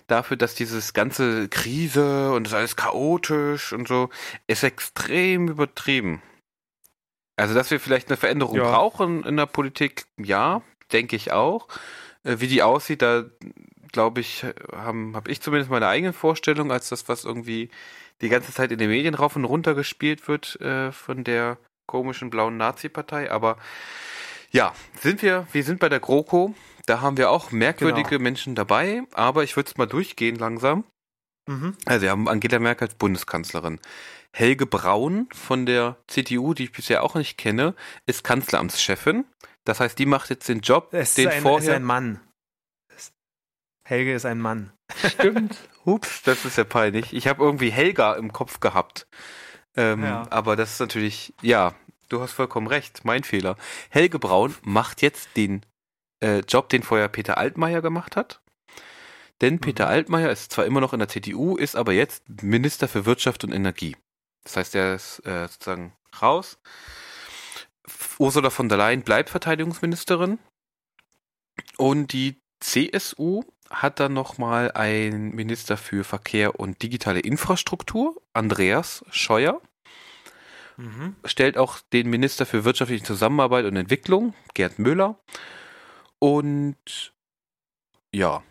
[0.06, 4.08] dafür, dass dieses ganze Krise und das alles chaotisch und so
[4.46, 6.22] ist extrem übertrieben.
[7.42, 8.70] Also, dass wir vielleicht eine Veränderung Ja.
[8.70, 11.66] brauchen in der Politik, ja, denke ich auch.
[12.24, 13.24] Äh, Wie die aussieht, da
[13.90, 17.68] glaube ich, habe hab ich zumindest meine eigene Vorstellung, als das, was irgendwie
[18.20, 22.30] die ganze Zeit in den Medien rauf und runter gespielt wird äh, von der komischen
[22.30, 23.30] blauen Nazi-Partei.
[23.30, 23.56] Aber
[24.50, 26.54] ja, sind wir, wir sind bei der GroKo.
[26.86, 28.22] Da haben wir auch merkwürdige Genau.
[28.22, 30.84] Menschen dabei, aber ich würde es mal durchgehen langsam.
[31.46, 31.76] Mhm.
[31.86, 33.80] Also wir haben Angela Merkel als Bundeskanzlerin.
[34.32, 37.74] Helge Braun von der CDU, die ich bisher auch nicht kenne,
[38.06, 39.24] ist Kanzleramtschefin.
[39.64, 41.74] Das heißt, die macht jetzt den Job, Es ist den ein, es ist vorher.
[41.76, 42.20] ein Mann.
[43.84, 44.72] Helge ist ein Mann.
[45.06, 45.56] Stimmt.
[45.84, 47.12] Hups, das ist ja peinlich.
[47.12, 49.06] Ich habe irgendwie Helga im Kopf gehabt.
[49.76, 50.26] Ähm, Ja.
[50.30, 51.74] Aber das ist natürlich, ja,
[52.08, 53.56] du hast vollkommen recht, mein Fehler.
[53.90, 55.66] Helge Braun macht jetzt den
[56.20, 58.40] äh, Job, den vorher Peter Altmaier gemacht hat.
[59.42, 59.90] Denn Peter Mhm.
[59.90, 63.52] Altmaier ist zwar immer noch in der CDU, ist aber jetzt Minister für Wirtschaft und
[63.52, 63.96] Energie.
[64.44, 66.58] Das heißt, er ist äh, sozusagen raus.
[68.18, 70.38] Ursula von der Leyen bleibt Verteidigungsministerin.
[71.76, 79.60] Und die CSU hat dann nochmal einen Minister für Verkehr und digitale Infrastruktur, Andreas Scheuer.
[80.76, 81.16] Mhm.
[81.24, 85.18] Stellt auch den Minister für wirtschaftliche Zusammenarbeit und Entwicklung, Gerd Müller.
[86.18, 87.12] Und
[88.12, 88.42] ja,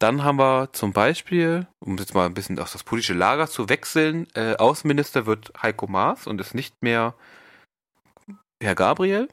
[0.00, 3.68] dann haben wir zum Beispiel, um jetzt mal ein bisschen auf das politische Lager zu
[3.68, 7.14] wechseln, äh, Außenminister wird Heiko Maas und ist nicht mehr
[8.62, 9.28] Herr Gabriel.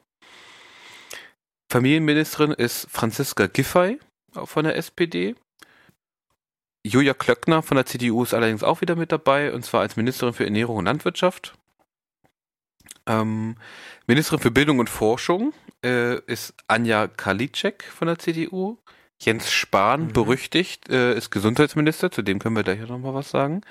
[1.71, 3.99] Familienministerin ist Franziska Giffey
[4.34, 5.36] von der SPD.
[6.86, 10.34] Julia Klöckner von der CDU ist allerdings auch wieder mit dabei, und zwar als Ministerin
[10.34, 11.58] für Ernährung und Landwirtschaft.
[13.06, 13.56] Ähm,
[14.06, 15.53] Ministerin für Bildung und Forschung
[15.84, 18.77] äh, ist Anja Karliczek von der CDU.
[19.19, 20.13] Jens Spahn, Mhm.
[20.13, 23.62] berüchtigt, äh, ist Gesundheitsminister, zu dem können wir gleich nochmal was sagen.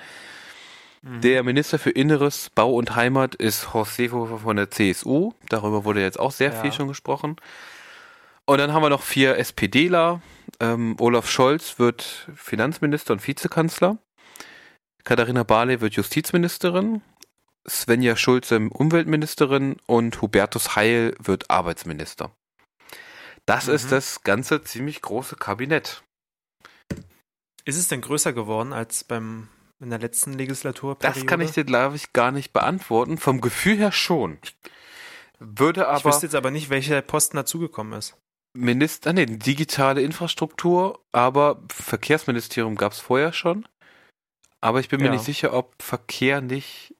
[1.03, 1.21] Mhm.
[1.21, 5.33] Der Minister für Inneres, Bau und Heimat ist Horst Seehofer von der CSU.
[5.49, 6.61] Darüber wurde jetzt auch sehr Ja.
[6.63, 7.37] viel schon gesprochen.
[8.45, 10.21] Und dann haben wir noch vier SPDler.
[10.61, 13.99] Ähm, Olaf Scholz wird Finanzminister und Vizekanzler.
[15.05, 17.03] Katharina Barley wird Justizministerin.
[17.69, 22.31] Svenja Schulze Umweltministerin und Hubertus Heil wird Arbeitsminister.
[23.47, 23.75] Das Mhm.
[23.75, 26.03] ist das ganze ziemlich große Kabinett.
[27.65, 29.49] Ist es denn größer geworden als beim
[29.81, 31.21] in der letzten Legislaturperiode?
[31.21, 33.19] Das kann ich dir, glaube ich, gar nicht beantworten.
[33.19, 34.39] Vom Gefühl her schon.
[35.39, 38.17] Würde Ich aber wüsste jetzt aber nicht, welcher Posten dazugekommen ist.
[38.57, 43.69] Minister, nee, digitale Infrastruktur, aber Verkehrsministerium gab es vorher schon.
[44.63, 45.13] Aber ich bin mir Ja.
[45.13, 46.95] nicht sicher, ob Verkehr nicht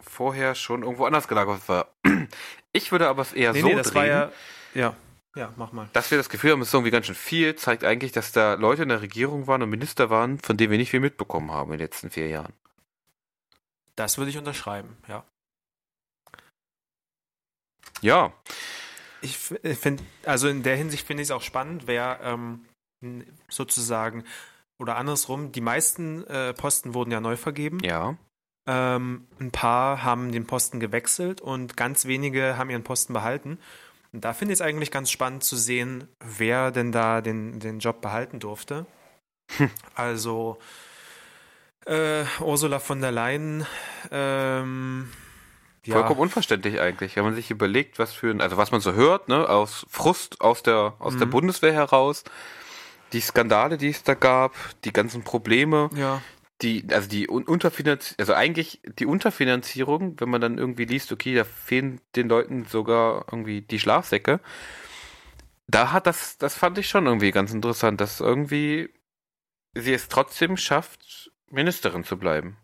[0.00, 1.92] vorher schon irgendwo anders gelagert war.
[2.72, 4.32] Ich würde aber es eher nee, so nee, das drehen, war ja.
[4.74, 4.96] Ja,
[5.36, 5.88] ja, mach mal.
[5.92, 8.54] dass wir das Gefühl haben, es ist irgendwie ganz schön viel, zeigt eigentlich, dass da
[8.54, 11.72] Leute in der Regierung waren und Minister waren, von denen wir nicht viel mitbekommen haben
[11.72, 12.52] in den letzten vier Jahren.
[13.94, 15.24] Das würde ich unterschreiben, ja.
[18.00, 18.32] Ja.
[19.22, 22.66] Ich finde, also in der Hinsicht finde ich es auch spannend, wer ähm,
[23.48, 24.24] sozusagen
[24.78, 27.78] oder andersrum, die meisten äh, Posten wurden ja neu vergeben.
[27.82, 28.16] Ja.
[28.68, 33.58] Ähm, ein paar haben den Posten gewechselt und ganz wenige haben ihren Posten behalten.
[34.16, 37.80] Und da finde ich es eigentlich ganz spannend zu sehen, wer denn da den, den
[37.80, 38.86] Job behalten durfte.
[39.58, 39.70] Hm.
[39.94, 40.56] Also
[41.84, 43.66] äh, Ursula von der Leyen.
[44.10, 45.12] Ähm,
[45.84, 45.96] ja.
[45.96, 49.28] Vollkommen unverständlich eigentlich, wenn man sich überlegt, was für ein, also was man so hört,
[49.28, 51.18] ne, aus Frust aus der, aus mhm.
[51.18, 52.24] der Bundeswehr heraus,
[53.12, 56.22] die Skandale, die es da gab, die ganzen Probleme, ja.
[56.62, 61.44] Die, also die Unterfinanzierung, also eigentlich die Unterfinanzierung, wenn man dann irgendwie liest, okay, da
[61.44, 64.40] fehlen den Leuten sogar irgendwie die Schlafsäcke.
[65.66, 68.88] Da hat das, das fand ich schon irgendwie ganz interessant, dass irgendwie
[69.74, 72.56] sie es trotzdem schafft, Ministerin zu bleiben.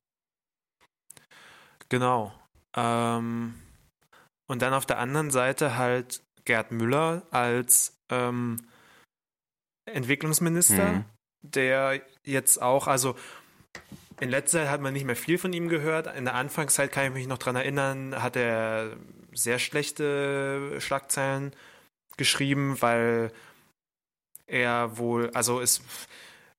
[1.88, 2.32] Genau.
[2.74, 3.54] Ähm,
[4.46, 8.56] und dann auf der anderen Seite halt Gerd Müller als ähm,
[9.84, 11.04] Entwicklungsminister, mhm.
[11.42, 13.14] der jetzt auch, also
[14.22, 16.06] in letzter Zeit hat man nicht mehr viel von ihm gehört.
[16.16, 18.96] In der Anfangszeit kann ich mich noch daran erinnern, hat er
[19.32, 21.56] sehr schlechte Schlagzeilen
[22.16, 23.32] geschrieben, weil
[24.46, 25.82] er wohl, also es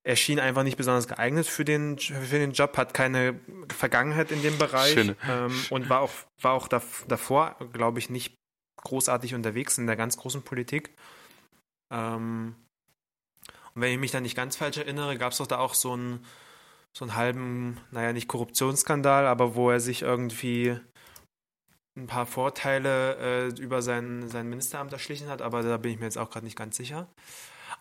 [0.04, 3.39] er schien einfach nicht besonders geeignet für den, für den Job, hat keine
[3.73, 8.36] Vergangenheit in dem Bereich ähm, und war auch, war auch davor, glaube ich, nicht
[8.84, 10.93] großartig unterwegs in der ganz großen Politik.
[11.89, 12.56] Ähm,
[13.73, 15.93] und wenn ich mich da nicht ganz falsch erinnere, gab es doch da auch so
[15.93, 16.26] einen,
[16.93, 20.77] so einen halben, naja, nicht Korruptionsskandal, aber wo er sich irgendwie
[21.95, 26.06] ein paar Vorteile äh, über sein, sein Ministeramt erschlichen hat, aber da bin ich mir
[26.06, 27.08] jetzt auch gerade nicht ganz sicher.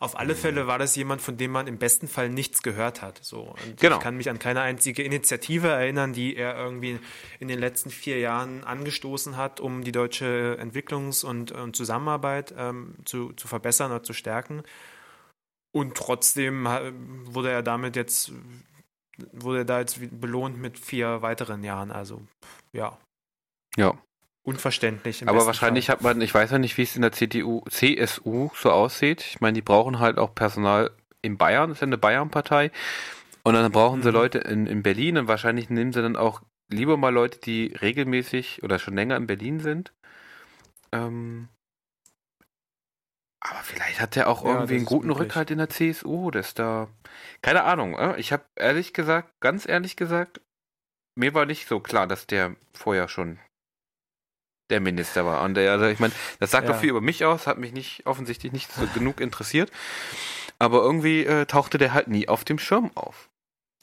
[0.01, 3.21] Auf alle Fälle war das jemand, von dem man im besten Fall nichts gehört hat.
[3.23, 3.43] So.
[3.43, 3.99] Und genau.
[3.99, 6.99] ich kann mich an keine einzige Initiative erinnern, die er irgendwie
[7.39, 12.97] in den letzten vier Jahren angestoßen hat, um die deutsche Entwicklungs- und, und Zusammenarbeit ähm,
[13.05, 14.65] zu, zu verbessern oder zu stärken.
[15.71, 16.67] Und trotzdem
[17.27, 18.33] wurde er damit jetzt,
[19.33, 21.91] wurde da jetzt belohnt mit vier weiteren Jahren.
[21.91, 22.23] Also,
[22.73, 22.99] ja.
[23.77, 23.95] Ja,
[24.43, 25.27] unverständlich.
[25.29, 25.97] Aber wahrscheinlich Fall.
[25.97, 29.23] hat man, ich weiß ja nicht, wie es in der CDU, CSU so aussieht.
[29.23, 30.91] Ich meine, die brauchen halt auch Personal
[31.23, 32.71] in Bayern, das ist ja eine Bayern-Partei.
[33.45, 34.03] Und dann brauchen mhm.
[34.03, 37.75] sie Leute in, in Berlin und wahrscheinlich nehmen sie dann auch lieber mal Leute, die
[37.81, 39.93] regelmäßig oder schon länger in Berlin sind.
[40.93, 41.49] Ähm,
[43.45, 46.89] aber vielleicht hat er auch ja, irgendwie einen guten Rückhalt in der CSU, dass da.
[47.43, 48.19] Keine Ahnung, äh?
[48.19, 50.41] ich habe ehrlich gesagt, ganz ehrlich gesagt,
[51.17, 53.39] mir war nicht so klar, dass der vorher schon
[54.71, 55.43] der Minister war.
[55.43, 56.73] Und der, also ich meine, das sagt ja.
[56.73, 59.71] doch viel über mich aus, hat mich nicht offensichtlich nicht so genug interessiert.
[60.59, 63.29] Aber irgendwie äh, tauchte der halt nie auf dem Schirm auf.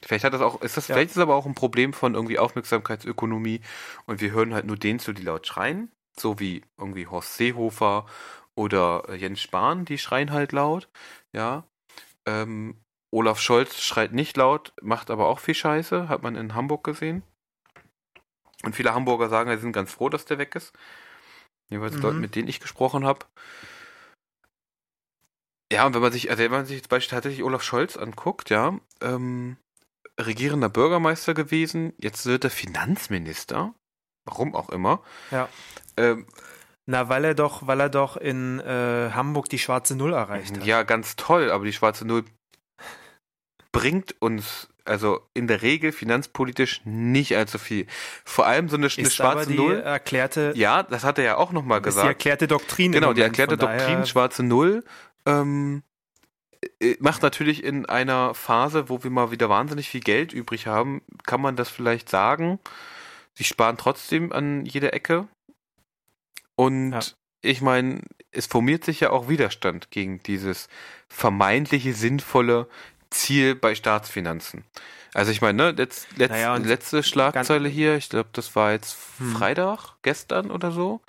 [0.02, 0.96] Vielleicht hat das auch, ist das, ja.
[0.96, 3.60] vielleicht ist aber auch ein Problem von irgendwie Aufmerksamkeitsökonomie
[4.06, 8.06] und wir hören halt nur denen zu, die laut schreien, so wie irgendwie Horst Seehofer
[8.60, 10.90] oder äh, Jens Spahn, die schreien halt laut,
[11.32, 11.64] ja.
[12.28, 12.76] Ähm,
[13.10, 17.24] Olaf Scholz schreit nicht laut, macht aber auch viel Scheiße, hat man in Hamburg gesehen.
[18.64, 20.74] Und viele Hamburger sagen, sie sind ganz froh, dass der weg ist.
[21.70, 22.02] Jeweils mhm.
[22.02, 23.26] Leute, mit denen ich gesprochen habe.
[25.72, 28.50] Ja, und wenn man sich, also wenn man sich zum Beispiel tatsächlich Olaf Scholz anguckt,
[28.50, 29.56] ja, ähm,
[30.20, 33.74] regierender Bürgermeister gewesen, jetzt wird er Finanzminister.
[34.26, 35.02] Warum auch immer.
[35.32, 35.48] Ja.
[35.96, 36.28] Ähm,
[36.90, 40.66] Na, weil er doch, weil er doch in äh, Hamburg die schwarze Null erreicht hat.
[40.66, 42.26] Ja, ganz toll, aber die schwarze Null
[43.72, 47.86] bringt uns also in der Regel finanzpolitisch nicht allzu viel.
[48.26, 49.82] Vor allem so eine, eine schwarze Null.
[49.82, 52.06] Erklärte, ja, das hat er ja auch nochmal gesagt.
[52.06, 52.92] Die erklärte Doktrin.
[52.92, 54.84] Genau, die erklärte Doktrin, schwarze Null.
[55.28, 55.84] Ähm,
[56.82, 61.04] äh, macht natürlich in einer Phase, wo wir mal wieder wahnsinnig viel Geld übrig haben,
[61.28, 62.60] kann man das vielleicht sagen.
[63.36, 65.28] Sie sparen trotzdem an jeder Ecke.
[66.60, 67.00] Und ja.
[67.42, 70.68] ich meine, es formiert sich ja auch Widerstand gegen dieses
[71.08, 72.68] vermeintliche sinnvolle
[73.10, 74.66] Ziel bei Staatsfinanzen.
[75.14, 78.98] Also ich meine, ne, letz, letz, naja, letzte Schlagzeile hier, ich glaube, das war jetzt
[79.20, 79.38] hm.
[79.38, 81.00] Freitag, gestern oder so,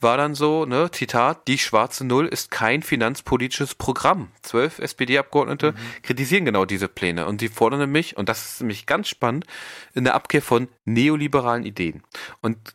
[0.00, 4.32] war dann so, ne, Zitat, die schwarze Null ist kein finanzpolitisches Programm.
[4.40, 5.76] Zwölf SPD-Abgeordnete mhm.
[6.02, 9.44] kritisieren genau diese Pläne und sie fordern nämlich, und das ist nämlich ganz spannend,
[9.92, 12.02] in der Abkehr von neoliberalen Ideen.
[12.40, 12.74] Und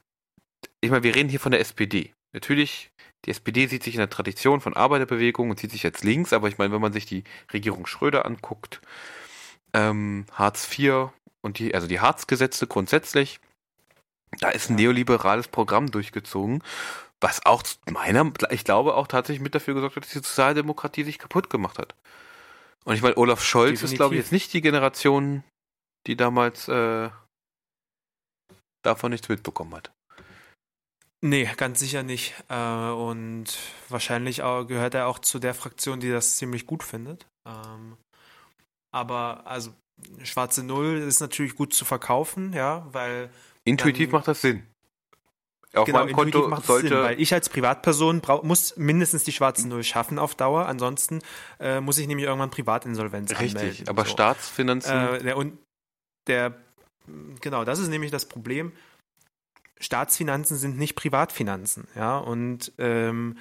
[0.82, 2.14] ich meine, wir reden hier von der SPD.
[2.34, 2.92] Natürlich
[3.26, 6.48] die SPD sieht sich in der Tradition von Arbeiterbewegung und sieht sich jetzt links, aber
[6.48, 8.82] ich meine, wenn man sich die Regierung Schröder anguckt,
[9.74, 11.10] ähm, Hartz IV
[11.42, 13.40] und die, also die Hartz-Gesetze grundsätzlich,
[14.40, 16.64] da ist ein neoliberales Programm durchgezogen,
[17.20, 21.20] was auch meiner, ich glaube, auch tatsächlich mit dafür gesorgt hat, dass die Sozialdemokratie sich
[21.20, 21.96] kaputt gemacht hat.
[22.86, 23.92] Und ich meine, Olaf Scholz Definitiv.
[23.92, 25.44] ist, glaube ich, jetzt nicht die Generation,
[26.08, 27.10] die damals äh,
[28.82, 29.92] davon nichts mitbekommen hat.
[31.22, 32.34] Nee, ganz sicher nicht.
[32.48, 32.56] Äh,
[32.92, 33.46] und
[33.90, 37.28] wahrscheinlich gehört er auch zu der Fraktion, die das ziemlich gut findet.
[37.46, 37.98] Ähm,
[38.92, 39.72] aber also
[40.24, 43.30] schwarze Null ist natürlich gut zu verkaufen, ja, weil.
[43.66, 44.64] Intuitiv macht das Sinn.
[45.74, 46.88] Auf genau, meinem Konto macht sollte.
[46.88, 50.66] Sinn, weil ich als Privatperson brauch, muss mindestens die schwarze Null schaffen auf Dauer.
[50.66, 51.20] Ansonsten
[51.60, 53.88] äh, muss ich nämlich irgendwann Privatinsolvenz Richtig, anmelden.
[53.88, 54.12] aber so.
[54.12, 54.92] Staatsfinanzen.
[54.92, 55.60] Äh, der, und
[56.26, 56.56] der,
[57.42, 58.72] genau, das ist nämlich das Problem.
[59.80, 62.18] Staatsfinanzen sind nicht Privatfinanzen, ja.
[62.18, 63.38] Und ähm,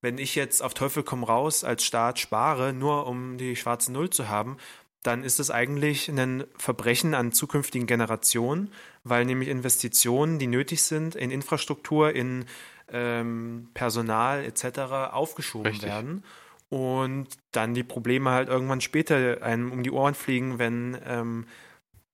[0.00, 4.10] wenn ich jetzt auf Teufel komm raus als Staat spare, nur um die schwarze Null
[4.10, 4.56] zu haben,
[5.02, 8.70] dann ist es eigentlich ein Verbrechen an zukünftigen Generationen,
[9.04, 12.44] weil nämlich Investitionen, die nötig sind in Infrastruktur, in
[12.92, 14.80] ähm, Personal etc.
[15.12, 15.88] aufgeschoben Richtig.
[15.88, 16.24] werden
[16.68, 21.46] und dann die Probleme halt irgendwann später einem um die Ohren fliegen, wenn ähm,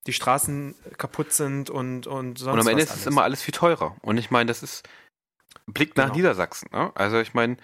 [0.09, 3.53] die Straßen kaputt sind und, und sonst und am Ende ist es immer alles viel
[3.55, 3.95] teurer.
[4.01, 4.89] Und ich meine, das ist
[5.67, 6.17] Blick nach Genau.
[6.17, 6.71] Niedersachsen.
[6.73, 6.91] Ne?
[6.95, 7.59] Also ich meine,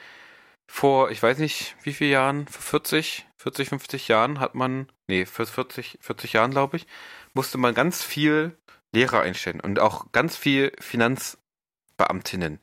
[0.70, 5.24] vor, ich weiß nicht, wie viele Jahren, vor 40, 40, 50 Jahren hat man, nee,
[5.26, 6.86] für 40, 40 Jahren, glaube ich,
[7.32, 8.57] musste man ganz viel
[8.95, 12.61] Lehrer einstellen und auch ganz viel Finanzbeamtinnen.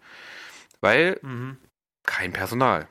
[0.79, 1.57] Weil Mhm.
[2.07, 2.87] kein Personal.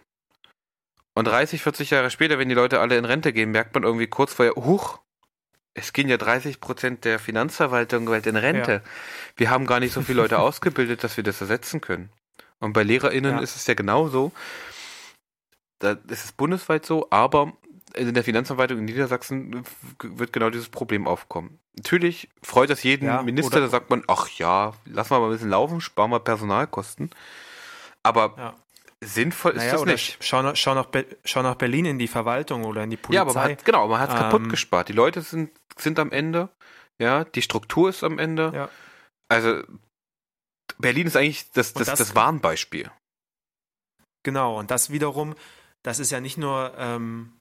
[1.14, 4.06] Und 30, 40 Jahre später, wenn die Leute alle in Rente gehen, merkt man irgendwie
[4.06, 5.00] kurz vorher, huch,
[5.74, 8.82] es gehen ja 30 Prozent der Finanzverwaltung bald in Rente.
[9.36, 12.10] Wir haben gar nicht so viele Leute ausgebildet, dass wir das ersetzen können.
[12.58, 13.42] Und bei LehrerInnen Ja.
[13.42, 14.32] ist es ja genauso.
[15.78, 17.52] Da ist es bundesweit so, aber
[17.94, 19.64] in der Finanzverwaltung in Niedersachsen
[20.02, 21.58] wird genau dieses Problem aufkommen.
[21.76, 25.32] Natürlich freut das jeden Ja, Minister, da sagt man, ach ja, lassen wir mal ein
[25.32, 27.10] bisschen laufen, sparen wir Personalkosten.
[28.02, 28.54] Aber Ja.
[29.00, 30.18] sinnvoll ist Naja, das oder nicht.
[30.20, 30.86] schau, nach, schau, nach
[31.24, 33.16] schau nach Berlin in die Verwaltung oder in die Polizei.
[33.16, 34.88] Ja, aber man hat, genau, man hat es kaputt Ähm, gespart.
[34.88, 36.48] Die Leute sind, sind am Ende,
[37.00, 38.52] ja, die Struktur ist am Ende.
[38.54, 38.68] Ja.
[39.28, 39.62] Also
[40.78, 42.90] Berlin ist eigentlich das, das, das- das Warnbeispiel.
[44.22, 45.34] Genau, und das wiederum,
[45.82, 47.32] das ist ja nicht nur, ähm,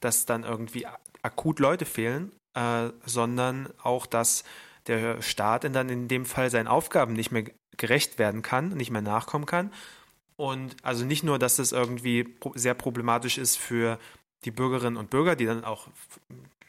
[0.00, 0.86] dass dann irgendwie
[1.22, 4.44] akut Leute fehlen, äh, sondern auch, dass
[4.86, 7.44] der Staat in dann in dem Fall seinen Aufgaben nicht mehr
[7.76, 9.72] gerecht werden kann, nicht mehr nachkommen kann.
[10.36, 13.98] Und also nicht nur, dass das irgendwie pro sehr problematisch ist für
[14.44, 15.88] die Bürgerinnen und Bürger, die dann auch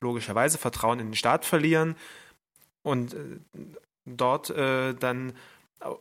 [0.02, 1.96] logischerweise Vertrauen in den Staat verlieren
[2.84, 3.18] und äh,
[4.06, 5.34] dort äh, dann,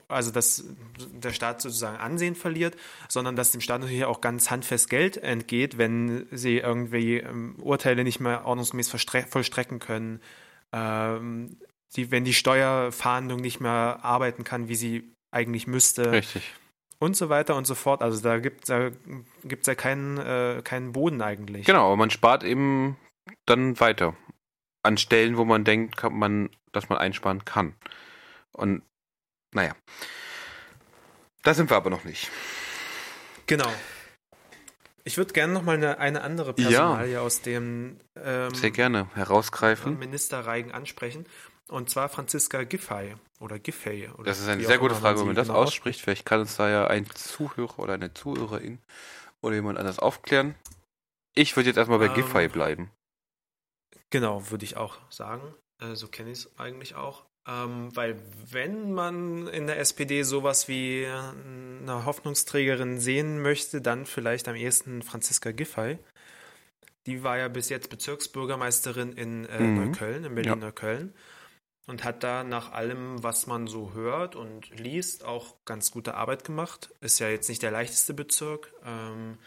[0.09, 0.65] also dass
[1.13, 2.77] der Staat sozusagen Ansehen verliert,
[3.09, 8.05] sondern dass dem Staat natürlich auch ganz handfest Geld entgeht, wenn sie irgendwie ähm, Urteile
[8.05, 10.21] nicht mehr ordnungsgemäß vollstrecken können,
[10.73, 11.57] ähm,
[11.97, 16.53] die, wenn die Steuerfahndung nicht mehr arbeiten kann, wie sie eigentlich müsste Richtig.
[16.99, 18.03] und so weiter und so fort.
[18.03, 18.91] Also da gibt es da
[19.45, 21.67] gibt's ja keinen, äh, keinen Boden eigentlich.
[21.67, 22.97] Genau, aber man spart eben
[23.47, 24.17] dann weiter.
[24.83, 27.75] An Stellen, wo man denkt, man, dass man einsparen kann.
[28.53, 28.83] Und
[29.53, 29.75] naja.
[31.43, 32.31] Da sind wir aber noch nicht.
[33.47, 33.71] Genau.
[35.05, 36.69] Ich würde gerne noch mal eine, eine andere Ja.
[36.69, 39.99] Personalie aus dem ähm, Sehr gerne herausgreifen.
[39.99, 41.27] Ministerreigen ansprechen.
[41.69, 44.09] Und zwar Franziska Giffey oder Giffey.
[44.15, 46.01] Oder Das ist eine sehr gute Frage, wenn man das genau ausspricht.
[46.01, 48.79] Vielleicht kann uns da ja ein Zuhörer oder eine Zuhörerin
[49.41, 50.55] oder jemand anders aufklären.
[51.35, 52.91] Ich würde jetzt erstmal bei Ähm, Giffey bleiben.
[54.11, 55.55] Genau, würde ich auch sagen.
[55.81, 57.25] Äh, so kenne ich es eigentlich auch.
[57.47, 58.21] Ähm, weil
[58.51, 65.03] wenn man in der SPD sowas wie eine Hoffnungsträgerin sehen möchte, dann vielleicht am ehesten
[65.03, 65.99] Franziska Giffey.
[67.07, 69.75] Die war ja bis jetzt Bezirksbürgermeisterin in äh, Mhm.
[69.77, 71.15] Neukölln, in Berlin-Neukölln.
[71.87, 76.45] Und hat da nach allem, was man so hört und liest, auch ganz gute Arbeit
[76.45, 76.91] gemacht.
[77.01, 78.71] Ist ja jetzt nicht der leichteste Bezirk.
[78.85, 79.39] Ähm,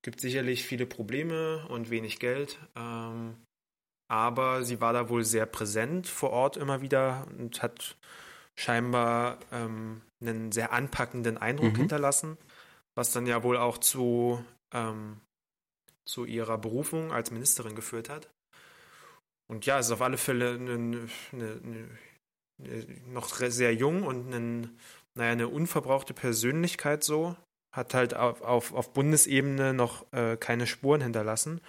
[0.00, 2.58] gibt sicherlich viele Probleme und wenig Geld.
[2.76, 3.36] Ähm,
[4.08, 7.96] aber sie war da wohl sehr präsent vor Ort immer wieder und hat
[8.54, 11.76] scheinbar ähm, einen sehr anpackenden Eindruck Mhm.
[11.76, 12.38] hinterlassen,
[12.94, 14.42] was dann ja wohl auch zu,
[14.72, 15.20] ähm,
[16.04, 18.30] zu ihrer Berufung als Ministerin geführt hat.
[19.48, 21.60] Und ja, es ist auf alle Fälle eine, eine,
[22.58, 24.78] eine, noch sehr jung und einen,
[25.14, 27.36] naja, eine unverbrauchte Persönlichkeit so.
[27.74, 31.60] Hat halt auf, auf, auf Bundesebene noch äh, keine Spuren hinterlassen.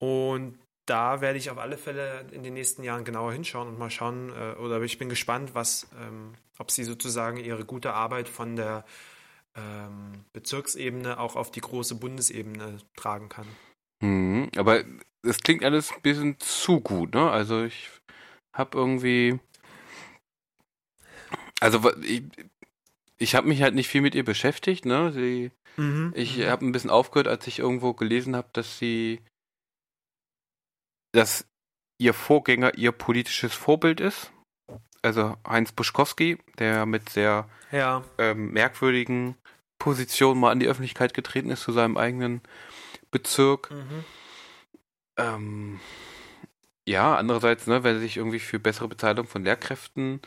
[0.00, 3.90] Und da werde ich auf alle Fälle in den nächsten Jahren genauer hinschauen und mal
[3.90, 8.56] schauen, äh, oder ich bin gespannt, was, ähm, ob sie sozusagen ihre gute Arbeit von
[8.56, 8.84] der
[9.56, 13.46] ähm, Bezirksebene auch auf die große Bundesebene tragen kann.
[14.02, 14.84] Mhm, aber
[15.22, 17.30] es klingt alles ein bisschen zu gut, ne?
[17.30, 17.90] Also ich
[18.54, 19.38] habe irgendwie.
[21.60, 22.22] Also ich,
[23.18, 25.12] ich habe mich halt nicht viel mit ihr beschäftigt, ne?
[25.12, 25.50] Sie,
[26.12, 26.46] ich Mhm.
[26.48, 29.20] habe ein bisschen aufgehört, als ich irgendwo gelesen habe, dass sie,
[31.16, 31.46] dass
[31.98, 34.32] ihr Vorgänger ihr politisches Vorbild ist.
[35.02, 38.02] also Heinz Buschkowski, der mit sehr Ja.
[38.18, 39.36] ähm, merkwürdigen
[39.78, 42.40] Positionen mal an die Öffentlichkeit getreten ist zu seinem eigenen
[43.12, 43.70] Bezirk.
[43.70, 44.04] Mhm.
[45.16, 45.80] Ähm,
[46.88, 50.20] ja, andererseits, ne, wenn er sich irgendwie für bessere Bezahlung von Lehrkräften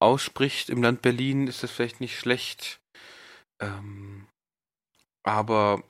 [0.00, 2.80] ausspricht im Land Berlin, ist das vielleicht nicht schlecht.
[3.60, 4.26] Ähm,
[5.22, 5.82] aber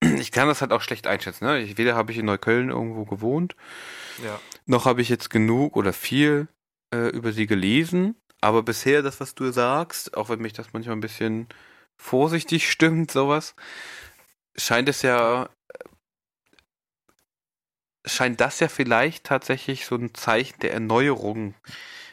[0.00, 1.44] ich kann das halt auch schlecht einschätzen.
[1.44, 1.60] Ne?
[1.60, 3.56] Ich, weder habe ich in Neukölln irgendwo gewohnt,
[4.22, 4.40] Ja.
[4.66, 6.48] noch habe ich jetzt genug oder viel
[6.94, 8.14] äh, über sie gelesen.
[8.40, 11.48] Aber bisher das, was du sagst, auch wenn mich das manchmal ein bisschen
[11.96, 13.54] vorsichtig stimmt, sowas,
[14.56, 15.48] scheint es ja,
[18.06, 21.54] scheint das ja vielleicht tatsächlich so ein Zeichen der Erneuerung,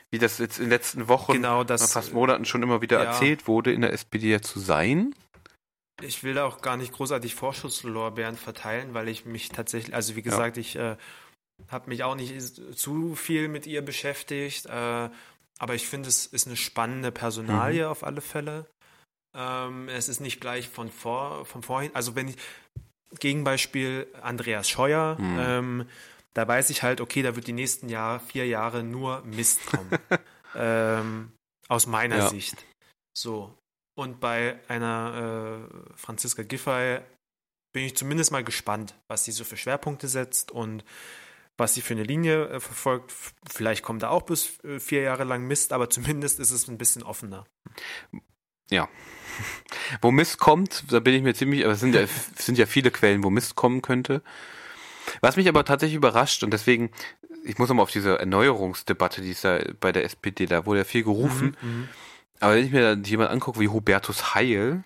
[0.09, 1.93] wie das jetzt in den letzten Wochen, Genau, nach das.
[1.93, 3.11] fast Monaten schon immer wieder ja.
[3.11, 5.13] erzählt wurde, in der SPD ja zu sein.
[6.01, 10.21] Ich will da auch gar nicht großartig Vorschusslorbeeren verteilen, weil ich mich tatsächlich, also wie
[10.21, 10.97] gesagt, ich äh,
[11.69, 15.09] habe mich auch nicht zu viel mit ihr beschäftigt, äh,
[15.57, 18.65] aber ich finde, es ist eine spannende Personalie auf alle Fälle.
[19.37, 22.35] Ähm, es ist nicht gleich von vor, von vorhin, also wenn ich,
[23.19, 25.37] Gegenbeispiel Andreas Scheuer, Mhm.
[25.39, 25.89] ähm,
[26.33, 29.89] da weiß ich halt, okay, da wird die nächsten Jahr, vier Jahre nur Mist kommen.
[30.55, 31.31] ähm,
[31.69, 32.27] aus meiner Ja.
[32.27, 32.65] Sicht.
[33.17, 33.57] So.
[33.95, 36.99] Und bei einer äh, Franziska Giffey
[37.73, 40.83] bin ich zumindest mal gespannt, was sie so für Schwerpunkte setzt und
[41.57, 43.13] was sie für eine Linie äh, verfolgt.
[43.49, 46.77] Vielleicht kommt da auch bis äh, vier Jahre lang Mist, aber zumindest ist es ein
[46.77, 47.45] bisschen offener.
[50.01, 52.01] Wo Mist kommt, da bin ich mir ziemlich, aber es sind ja,
[52.37, 54.21] es sind ja viele Quellen, wo Mist kommen könnte.
[55.21, 56.91] Was mich aber tatsächlich überrascht und deswegen,
[57.43, 60.85] ich muss nochmal auf diese Erneuerungsdebatte, die ist da bei der SPD, da wurde ja
[60.85, 61.55] viel gerufen.
[61.61, 61.89] Mhm.
[62.45, 64.83] Aber wenn ich mir dann jemand angucke wie Hubertus Heil,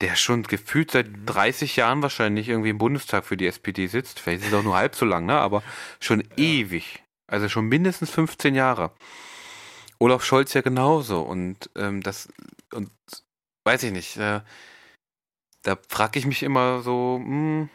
[0.00, 1.26] der schon gefühlt seit Mhm.
[1.26, 4.76] 30 Jahren wahrscheinlich irgendwie im Bundestag für die SPD sitzt, vielleicht ist es auch nur
[4.76, 5.34] halb so lang, ne?
[5.36, 5.62] aber
[6.00, 7.02] schon ewig.
[7.30, 8.92] Also schon mindestens 15 Jahre.
[9.98, 11.20] Olaf Scholz ja genauso.
[11.20, 12.32] Und ähm, das,
[12.72, 12.90] und
[13.66, 14.40] weiß ich nicht, äh,
[15.64, 17.68] da frage ich mich immer so, hm,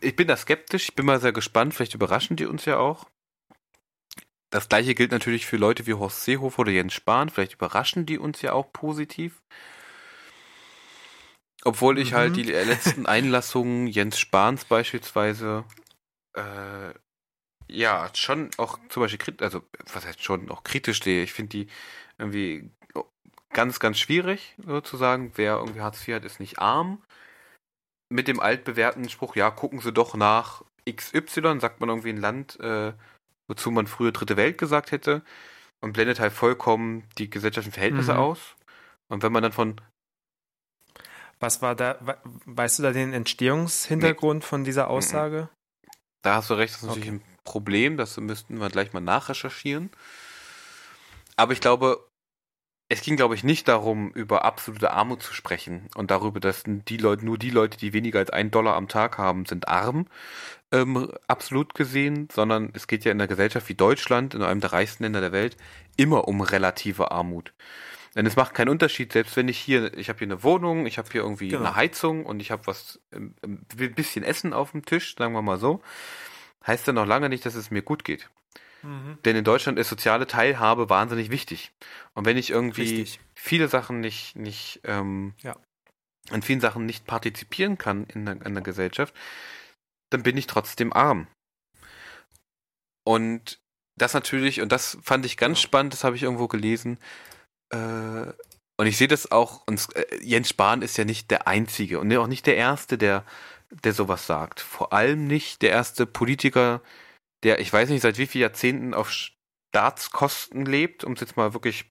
[0.00, 3.04] ich bin da skeptisch, ich bin mal sehr gespannt, vielleicht überraschen die uns ja auch.
[4.50, 8.18] Das gleiche gilt natürlich für Leute wie Horst Seehofer oder Jens Spahn, vielleicht überraschen die
[8.18, 9.42] uns ja auch positiv.
[11.64, 12.16] Obwohl ich Mhm.
[12.16, 15.64] halt die letzten Einlassungen Jens Spahns beispielsweise
[16.36, 16.94] äh,
[17.68, 21.24] ja schon auch zum Beispiel kritisch, also was heißt schon auch kritisch sehe.
[21.24, 21.66] Ich finde die
[22.18, 22.70] irgendwie
[23.52, 25.32] ganz, ganz schwierig, sozusagen.
[25.34, 27.02] Wer irgendwie Hartz IV hat, ist nicht arm.
[28.08, 32.60] Mit dem altbewährten Spruch, ja, gucken Sie doch nach XY, sagt man irgendwie ein Land,
[32.60, 32.92] äh,
[33.48, 35.22] wozu man früher Dritte Welt gesagt hätte,
[35.80, 38.18] und blendet halt vollkommen die gesellschaftlichen Verhältnisse Mhm.
[38.20, 38.38] aus.
[39.08, 39.80] Und wenn man dann von
[41.38, 42.16] Was war da, we-
[42.46, 45.50] weißt du da den Entstehungshintergrund von dieser Aussage?
[46.22, 47.20] Da hast du recht, das ist natürlich Okay.
[47.20, 49.90] ein Problem, das müssten wir gleich mal nachrecherchieren.
[51.36, 52.08] Aber ich glaube,
[52.88, 56.96] es ging, glaube ich, nicht darum, über absolute Armut zu sprechen und darüber, dass die
[56.96, 60.06] Leute, nur die Leute, die weniger als einen Dollar am Tag haben, sind arm,
[60.70, 64.72] ähm, absolut gesehen, sondern es geht ja in einer Gesellschaft wie Deutschland, in einem der
[64.72, 65.56] reichsten Länder der Welt,
[65.96, 67.52] immer um relative Armut.
[68.14, 70.96] Denn es macht keinen Unterschied, selbst wenn ich hier, ich habe hier eine Wohnung, ich
[70.96, 71.64] habe hier irgendwie Genau.
[71.66, 75.42] eine Heizung und ich habe was, ähm, ein bisschen Essen auf dem Tisch, sagen wir
[75.42, 75.82] mal so,
[76.66, 78.30] heißt ja noch lange nicht, dass es mir gut geht.
[78.82, 79.18] Mhm.
[79.24, 81.72] Denn in Deutschland ist soziale Teilhabe wahnsinnig wichtig.
[82.14, 83.20] Und wenn ich irgendwie Richtig.
[83.34, 85.56] viele Sachen nicht, nicht, ähm, Ja.
[86.30, 89.14] an vielen Sachen nicht partizipieren kann in der, in der Gesellschaft,
[90.10, 91.26] dann bin ich trotzdem arm.
[93.04, 93.58] Und
[93.96, 95.62] das natürlich, und das fand ich ganz Ja.
[95.62, 96.98] spannend, das habe ich irgendwo gelesen,
[97.70, 98.32] äh,
[98.78, 102.14] und ich sehe das auch, und äh, Jens Spahn ist ja nicht der Einzige und
[102.16, 103.24] auch nicht der Erste, der,
[103.70, 104.60] der sowas sagt.
[104.60, 106.82] Vor allem nicht der erste Politiker,
[107.46, 111.54] der, ich weiß nicht, seit wie vielen Jahrzehnten auf Staatskosten lebt, um es jetzt mal
[111.54, 111.90] wirklich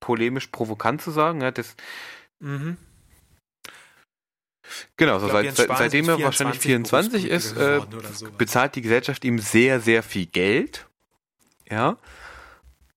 [0.00, 1.40] polemisch provokant zu sagen.
[1.40, 1.74] Ja, das,
[2.38, 2.76] Mhm.
[4.96, 7.80] genau, so glaub, seit, seitdem er wahrscheinlich 24 24 ist, äh,
[8.38, 10.86] bezahlt die Gesellschaft ihm sehr, sehr viel Geld.
[11.68, 11.96] Ja.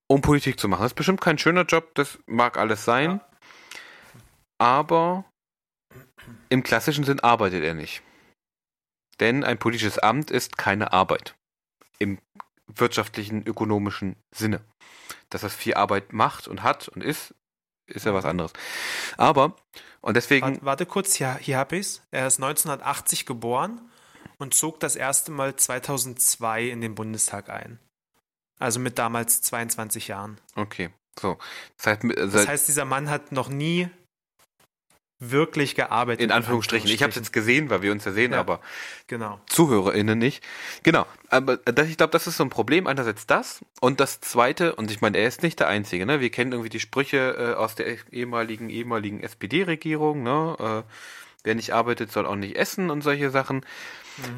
[0.06, 0.82] Um Politik zu machen.
[0.82, 3.20] Das ist bestimmt kein schöner Job, das mag alles sein.
[3.20, 3.28] Ja.
[4.58, 5.24] Aber
[6.48, 8.02] im klassischen Sinn arbeitet er nicht.
[9.20, 11.34] Denn ein politisches Amt ist keine Arbeit.
[11.98, 12.18] Im
[12.66, 14.60] wirtschaftlichen, ökonomischen Sinne.
[15.30, 17.34] Dass das viel Arbeit macht und hat und ist,
[17.86, 18.52] ist ja was anderes.
[19.16, 19.56] Aber,
[20.00, 22.02] und deswegen, Warte, warte kurz, hier, hier habe ich es.
[22.10, 23.80] Er ist 1980 geboren
[24.38, 27.78] und zog das erste Mal 2002 in den Bundestag ein.
[28.58, 30.40] Also mit damals 22 Jahren.
[30.54, 31.38] okay, so.
[31.76, 33.88] Das heißt, Das heißt, dieser Mann hat noch nie
[35.20, 36.22] wirklich gearbeitet.
[36.22, 36.90] In Anführungsstrichen.
[36.90, 38.40] Ich habe es jetzt gesehen, weil wir uns ja sehen, Ja.
[38.40, 38.60] aber
[39.06, 39.40] Genau.
[39.46, 40.42] ZuhörerInnen nicht.
[40.82, 41.06] Genau.
[41.28, 42.86] Aber das, ich glaube, das ist so ein Problem.
[42.86, 43.64] Einerseits das.
[43.80, 46.20] Und das zweite, und ich meine, er ist nicht der Einzige, ne?
[46.20, 50.56] Wir kennen irgendwie die Sprüche äh, aus der ehemaligen, ehemaligen SPD-Regierung, ne?
[50.86, 50.90] Äh,
[51.44, 53.64] wer nicht arbeitet, soll auch nicht essen und solche Sachen.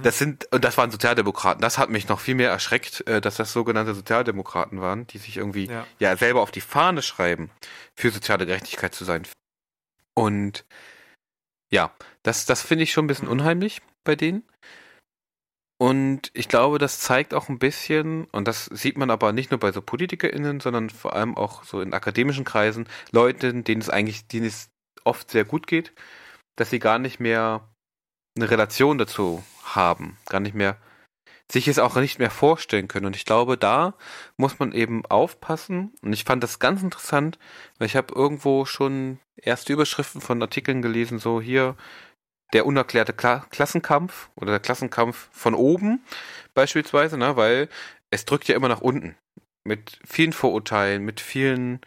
[0.03, 1.61] Das sind, und das waren Sozialdemokraten.
[1.61, 5.37] Das hat mich noch viel mehr erschreckt, äh, dass das sogenannte Sozialdemokraten waren, die sich
[5.37, 5.87] irgendwie Ja.
[5.99, 7.51] ja selber auf die Fahne schreiben,
[7.95, 9.25] für soziale Gerechtigkeit zu sein.
[10.17, 10.65] Und
[11.71, 11.93] ja,
[12.23, 14.45] das, das finde ich schon ein bisschen unheimlich bei denen.
[15.79, 19.61] Und ich glaube, das zeigt auch ein bisschen, und das sieht man aber nicht nur
[19.61, 24.27] bei so PolitikerInnen, sondern vor allem auch so in akademischen Kreisen, Leuten, denen es eigentlich,
[24.27, 24.71] denen es
[25.05, 25.93] oft sehr gut geht,
[26.57, 27.69] dass sie gar nicht mehr
[28.37, 30.79] eine Relation dazu haben, gar nicht mehr,
[31.51, 33.07] sich es auch nicht mehr vorstellen können.
[33.07, 33.95] Und ich glaube, da
[34.37, 35.93] muss man eben aufpassen.
[36.03, 37.39] Und ich fand das ganz interessant,
[37.79, 41.77] weil ich habe irgendwo schon erste Überschriften von Artikeln gelesen, so hier
[42.53, 46.03] der unerklärte Kla Klassenkampf oder der Klassenkampf von oben
[46.55, 47.69] beispielsweise, ne, weil
[48.11, 49.17] es drückt ja immer nach unten
[49.65, 51.81] mit vielen Vorurteilen, mit vielen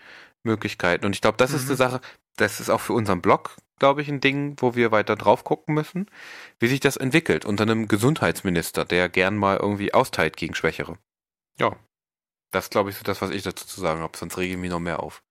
[0.43, 1.05] Möglichkeiten.
[1.05, 1.69] Und ich glaube, das ist Mhm.
[1.69, 2.01] eine Sache,
[2.37, 5.73] das ist auch für unseren Blog, glaube ich, ein Ding, wo wir weiter drauf gucken
[5.75, 6.09] müssen,
[6.59, 10.97] wie sich das entwickelt unter einem Gesundheitsminister, der gern mal irgendwie austeilt gegen Schwächere.
[11.57, 11.75] Ja.
[12.51, 14.71] Das glaube ich so das, was ich dazu zu sagen habe, sonst rege ich mich
[14.71, 15.23] noch mehr auf.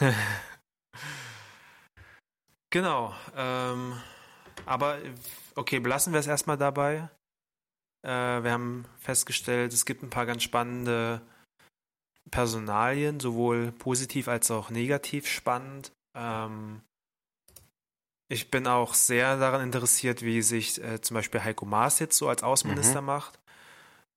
[2.70, 3.14] Genau.
[3.34, 3.98] Ähm,
[4.66, 4.98] aber
[5.54, 7.08] okay, belassen wir es erstmal dabei.
[8.02, 11.22] Äh, wir haben festgestellt, es gibt ein paar ganz spannende
[12.30, 15.92] Personalien, sowohl positiv als auch negativ spannend.
[16.14, 16.82] Ähm,
[18.28, 22.28] ich bin auch sehr daran interessiert, wie sich äh, zum Beispiel Heiko Maas jetzt so
[22.28, 23.38] als Außenminister macht.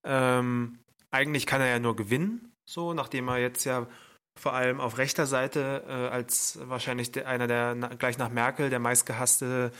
[0.03, 0.79] Ähm,
[1.11, 3.87] eigentlich kann er ja nur gewinnen, so, nachdem er jetzt ja
[4.35, 8.69] vor allem auf rechter Seite äh, als wahrscheinlich der, einer der na, gleich nach Merkel
[8.69, 9.71] der meistgehasste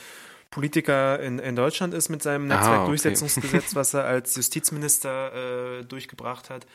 [0.49, 2.63] Politiker in, in Deutschland ist mit seinem Ah, okay.
[2.63, 6.67] Netzwerkdurchsetzungsgesetz, was er als Justizminister äh, durchgebracht hat.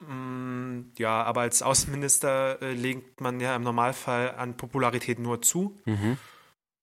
[0.00, 5.76] Mm, ja, aber als Außenminister äh, legt man ja im Normalfall an Popularität nur zu.
[5.84, 6.16] Mhm.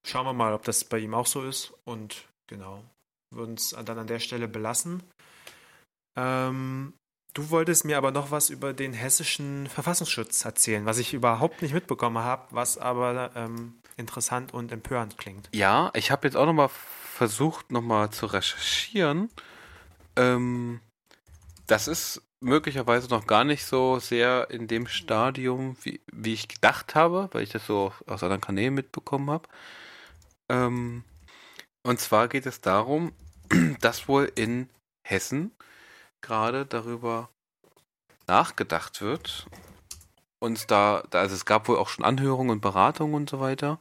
[0.06, 1.74] Schauen wir mal, ob das bei ihm auch so ist.
[1.84, 2.84] Und genau,
[3.32, 5.02] würden es dann an der Stelle belassen.
[6.16, 6.94] Ähm,
[7.34, 11.74] du wolltest mir aber noch was über den hessischen Verfassungsschutz erzählen, was ich überhaupt nicht
[11.74, 15.50] mitbekommen habe, was aber ähm, interessant und empörend klingt.
[15.54, 19.30] Ja, ich habe jetzt auch nochmal versucht, nochmal zu recherchieren.
[20.16, 20.82] Ähm,
[21.66, 26.94] das ist möglicherweise noch gar nicht so sehr in dem Stadium, wie, wie ich gedacht
[26.94, 29.50] habe, weil ich das so aus anderen Kanälen mitbekommen habe.
[30.50, 31.04] Ähm,
[31.84, 33.14] und zwar geht es darum,
[33.82, 34.70] dass wohl in
[35.04, 35.52] Hessen
[36.22, 37.30] gerade darüber
[38.28, 39.48] nachgedacht wird.
[40.40, 43.80] Und da, also es gab wohl auch schon Anhörungen und Beratungen und so weiter,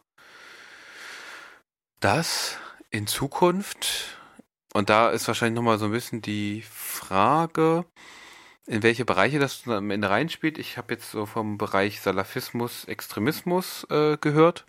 [2.00, 2.58] dass
[2.90, 4.18] in Zukunft,
[4.72, 7.86] und da ist wahrscheinlich nochmal so ein bisschen die Frage,
[8.66, 10.58] in welche Bereiche das am Ende reinspielt.
[10.58, 14.64] Ich habe jetzt so vom Bereich Salafismus, Extremismus äh, gehört,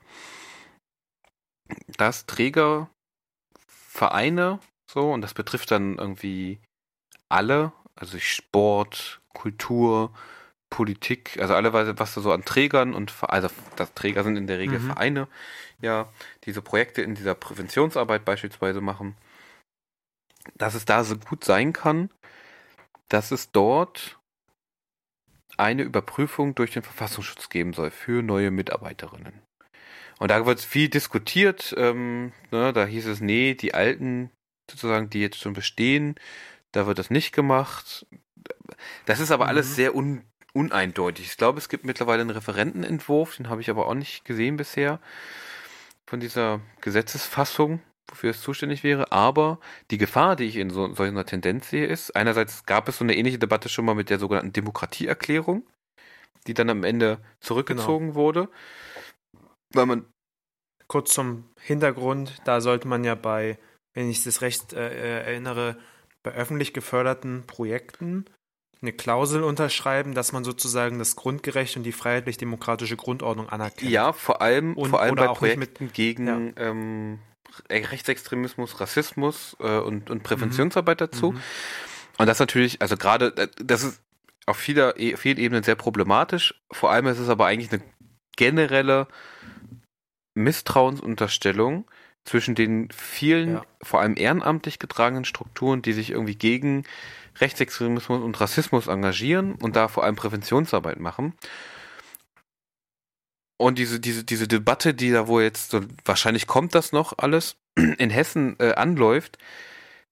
[1.97, 6.59] dass Trägervereine so, und das betrifft dann irgendwie
[7.29, 10.13] alle, also Sport, Kultur,
[10.69, 14.59] Politik, also alle, was da so an Trägern und also das Träger sind in der
[14.59, 14.87] Regel Mhm.
[14.87, 15.27] Vereine,
[15.81, 16.11] ja,
[16.43, 19.15] diese Projekte in dieser Präventionsarbeit beispielsweise machen,
[20.55, 22.09] dass es da so gut sein kann,
[23.09, 24.19] dass es dort
[25.57, 29.44] eine Überprüfung durch den Verfassungsschutz geben soll für neue Mitarbeiterinnen.
[30.19, 34.31] Und da wird viel diskutiert, ähm, ne, da hieß es, nee, die alten
[34.69, 36.15] sozusagen, die jetzt schon bestehen,
[36.71, 38.05] da wird das nicht gemacht.
[39.05, 39.49] Das ist aber Mhm.
[39.49, 41.25] alles sehr un uneindeutig.
[41.25, 45.01] Ich glaube, es gibt mittlerweile einen Referentenentwurf, den habe ich aber auch nicht gesehen bisher,
[46.07, 49.11] von dieser Gesetzesfassung, wofür es zuständig wäre.
[49.11, 49.59] Aber
[49.91, 53.03] die Gefahr, die ich in so, so einer Tendenz sehe, ist, einerseits gab es so
[53.03, 55.67] eine ähnliche Debatte schon mal mit der sogenannten Demokratieerklärung,
[56.47, 58.47] die dann am Ende zurückgezogen wurde,
[59.75, 60.05] weil man
[60.87, 63.57] Kurz zum Hintergrund, da sollte man ja bei,
[63.95, 65.77] wenn ich das recht äh, erinnere,
[66.21, 68.25] bei öffentlich geförderten Projekten
[68.83, 73.89] eine Klausel unterschreiben, dass man sozusagen das Grundgerecht und die freiheitlich-demokratische Grundordnung anerkennt.
[73.89, 77.19] Ja, vor allem, Und- vor allem bei Projekten gegen ähm,
[77.71, 81.31] Re- Rechtsextremismus, Rassismus äh, und, und Präventionsarbeit dazu.
[81.31, 81.41] Mhm.
[82.19, 84.01] Und das natürlich, also gerade, äh, das ist
[84.45, 86.53] auf vieler, e- vielen Ebenen sehr problematisch.
[86.71, 87.81] Vor allem ist es aber eigentlich eine
[88.37, 89.07] generelle
[90.35, 91.85] Misstrauensunterstellung
[92.25, 93.65] zwischen den vielen, Ja.
[93.81, 96.83] vor allem ehrenamtlich getragenen Strukturen, die sich irgendwie gegen
[97.39, 101.33] Rechtsextremismus und Rassismus engagieren und da vor allem Präventionsarbeit machen.
[103.57, 107.57] Und diese, diese, diese Debatte, die da wo jetzt, so, wahrscheinlich kommt das noch alles,
[107.75, 109.37] in Hessen äh, anläuft,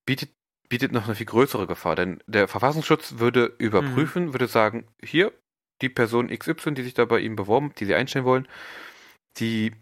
[0.05, 0.31] bietet,
[0.69, 1.95] bietet noch eine viel größere Gefahr.
[1.95, 4.33] Denn der Verfassungsschutz würde überprüfen, mhm.
[4.33, 5.33] würde sagen, hier,
[5.81, 8.47] die Person XY, die sich da bei ihm beworben, die sie einstellen wollen,
[9.37, 9.73] die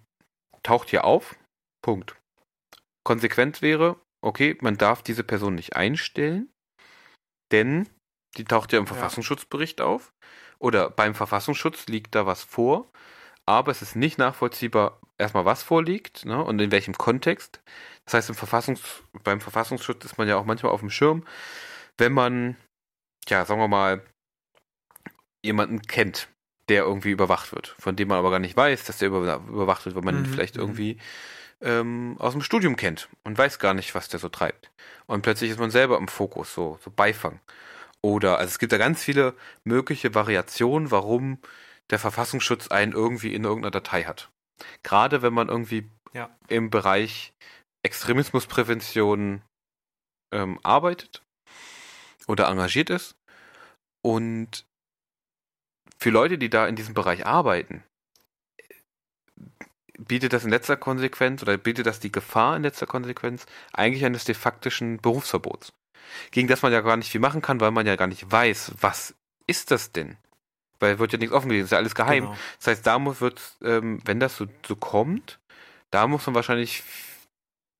[0.63, 1.35] taucht hier auf.
[1.83, 2.15] Punkt.
[3.03, 6.51] Konsequent wäre, okay, man darf diese Person nicht einstellen,
[7.51, 7.89] denn
[8.37, 10.13] die taucht ja im Verfassungsschutzbericht auf.
[10.59, 12.91] Oder beim Verfassungsschutz liegt da was vor,
[13.47, 17.61] aber es ist nicht nachvollziehbar, erstmal was vorliegt ne, und in welchem Kontext.
[18.05, 21.25] Das heißt, im Verfassungs beim Verfassungsschutz ist man ja auch manchmal auf dem Schirm,
[21.97, 22.57] wenn man,
[23.27, 24.05] ja, sagen wir mal,
[25.43, 26.29] jemanden kennt,
[26.71, 29.83] der irgendwie überwacht wird, von dem man aber gar nicht weiß, dass der über, überwacht
[29.83, 30.23] wird, weil man mhm.
[30.23, 30.61] ihn vielleicht mhm.
[30.61, 30.97] irgendwie
[31.59, 34.71] ähm, aus dem Studium kennt und weiß gar nicht, was der so treibt.
[35.05, 37.41] Und plötzlich ist man selber im Fokus, so, so Beifang.
[38.01, 41.39] Oder, also es gibt da ganz viele mögliche Variationen, warum
[41.89, 44.29] der Verfassungsschutz einen irgendwie in irgendeiner Datei hat.
[44.81, 46.29] Gerade wenn man irgendwie ja.
[46.47, 47.33] im Bereich
[47.83, 49.41] Extremismusprävention
[50.33, 51.21] ähm, arbeitet
[52.27, 53.17] oder engagiert ist.
[54.01, 54.65] Und
[56.01, 57.83] für Leute, die da in diesem Bereich arbeiten,
[59.99, 64.23] bietet das in letzter Konsequenz oder bietet das die Gefahr in letzter Konsequenz eigentlich eines
[64.23, 65.73] de faktischen Berufsverbots.
[66.31, 68.73] Gegen das man ja gar nicht viel machen kann, weil man ja gar nicht weiß,
[68.81, 69.13] was
[69.45, 70.17] ist das denn?
[70.79, 72.23] Weil wird ja nichts offengelegt, ist ja alles geheim.
[72.23, 72.37] Genau.
[72.57, 75.39] Das heißt, da muss wird, ähm, wenn das so, so kommt,
[75.91, 76.83] da muss man wahrscheinlich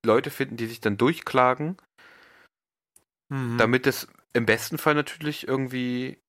[0.06, 1.78] Leute finden, die sich dann durchklagen,
[3.30, 3.58] mhm.
[3.58, 6.20] damit es im besten Fall natürlich irgendwie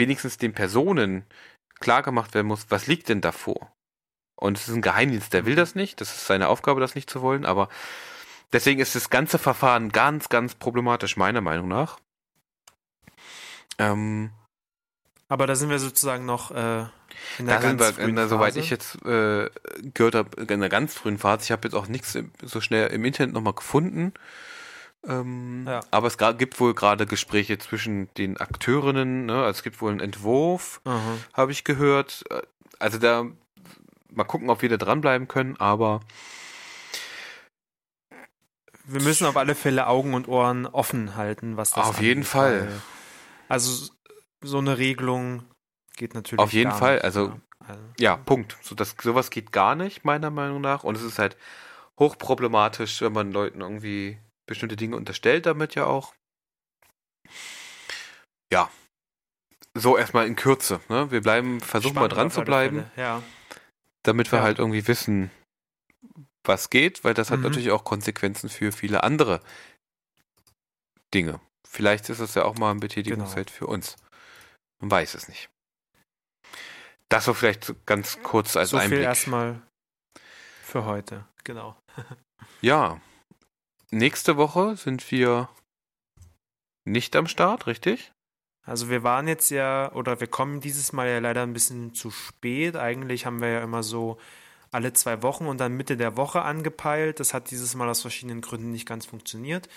[0.00, 1.24] wenigstens den Personen
[1.78, 3.72] klar gemacht werden muss, was liegt denn davor?
[4.34, 7.08] Und es ist ein Geheimdienst, der will das nicht, das ist seine Aufgabe, das nicht
[7.08, 7.68] zu wollen, aber
[8.52, 12.00] deswegen ist das ganze Verfahren ganz, ganz problematisch, meiner Meinung nach.
[13.78, 14.30] Ähm,
[15.28, 16.86] aber da sind wir sozusagen noch äh,
[17.38, 18.28] in der da ganz sind wir, frühen in, Phase.
[18.28, 19.50] Soweit ich jetzt äh,
[19.94, 21.44] gehört habe, in der ganz frühen Phase.
[21.44, 24.12] Ich habe jetzt auch nichts so schnell im Internet nochmal gefunden.
[25.06, 25.80] Ähm, ja.
[25.90, 29.26] Aber es gibt wohl gerade Gespräche zwischen den Akteurinnen.
[29.26, 29.34] Ne?
[29.34, 30.80] Also es gibt wohl einen Entwurf,
[31.32, 32.24] habe ich gehört.
[32.78, 33.26] Also da
[34.12, 36.00] mal gucken, ob wir da dranbleiben können, aber
[38.84, 42.68] wir müssen auf alle Fälle Augen und Ohren offen halten, was das Auf jeden Fall.
[43.48, 43.90] Also
[44.42, 45.44] so eine Regelung
[45.96, 46.40] geht natürlich.
[46.40, 46.94] Auf jeden Fall.
[46.94, 47.40] Nicht, also, ja.
[47.60, 48.56] also, ja, Punkt.
[48.62, 50.82] So, das, sowas geht gar nicht, meiner Meinung nach.
[50.82, 51.36] Und es ist halt
[51.98, 54.18] hochproblematisch, wenn man Leuten irgendwie
[54.50, 56.12] bestimmte Dinge unterstellt damit ja auch.
[58.52, 58.68] Ja.
[59.74, 60.80] So erstmal in Kürze.
[60.88, 61.10] Ne?
[61.12, 62.90] Wir bleiben, versuchen Spannend mal dran zu bleiben.
[62.96, 63.22] Ja.
[64.02, 64.44] Damit wir ja.
[64.44, 65.30] halt irgendwie wissen,
[66.42, 67.34] was geht, weil das mhm.
[67.34, 69.40] hat natürlich auch Konsequenzen für viele andere
[71.14, 71.40] Dinge.
[71.68, 73.58] Vielleicht ist es ja auch mal ein Betätigungsfeld genau.
[73.58, 73.96] für uns.
[74.80, 75.48] Man weiß es nicht.
[77.08, 78.98] Das so vielleicht ganz kurz als so Einblick.
[78.98, 79.62] Viel erstmal
[80.64, 81.24] für heute.
[81.44, 81.76] Genau.
[82.60, 83.00] ja,
[83.90, 85.48] nächste Woche sind wir
[86.84, 88.12] nicht am Start, richtig?
[88.66, 92.10] Also wir waren jetzt ja, oder wir kommen dieses Mal ja leider ein bisschen zu
[92.10, 92.76] spät.
[92.76, 94.18] Eigentlich haben wir ja immer so
[94.70, 97.20] alle zwei Wochen und dann Mitte der Woche angepeilt.
[97.20, 99.68] Das hat dieses Mal aus verschiedenen Gründen nicht ganz funktioniert.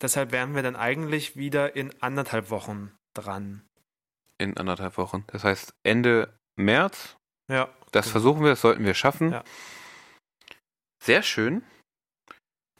[0.00, 3.62] Deshalb wären wir dann eigentlich wieder in anderthalb Wochen dran.
[4.38, 5.24] In anderthalb Wochen.
[5.28, 7.16] Das heißt Ende März.
[7.48, 7.68] Ja.
[7.92, 8.12] Das genau.
[8.12, 9.32] versuchen wir, das sollten wir schaffen.
[9.32, 9.44] Ja.
[11.02, 11.62] Sehr schön.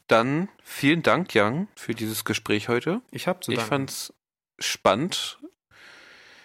[0.09, 3.01] Dann vielen Dank, Jan, für dieses Gespräch heute.
[3.11, 4.13] Ich habe zu Ich fand's
[4.59, 5.39] spannend.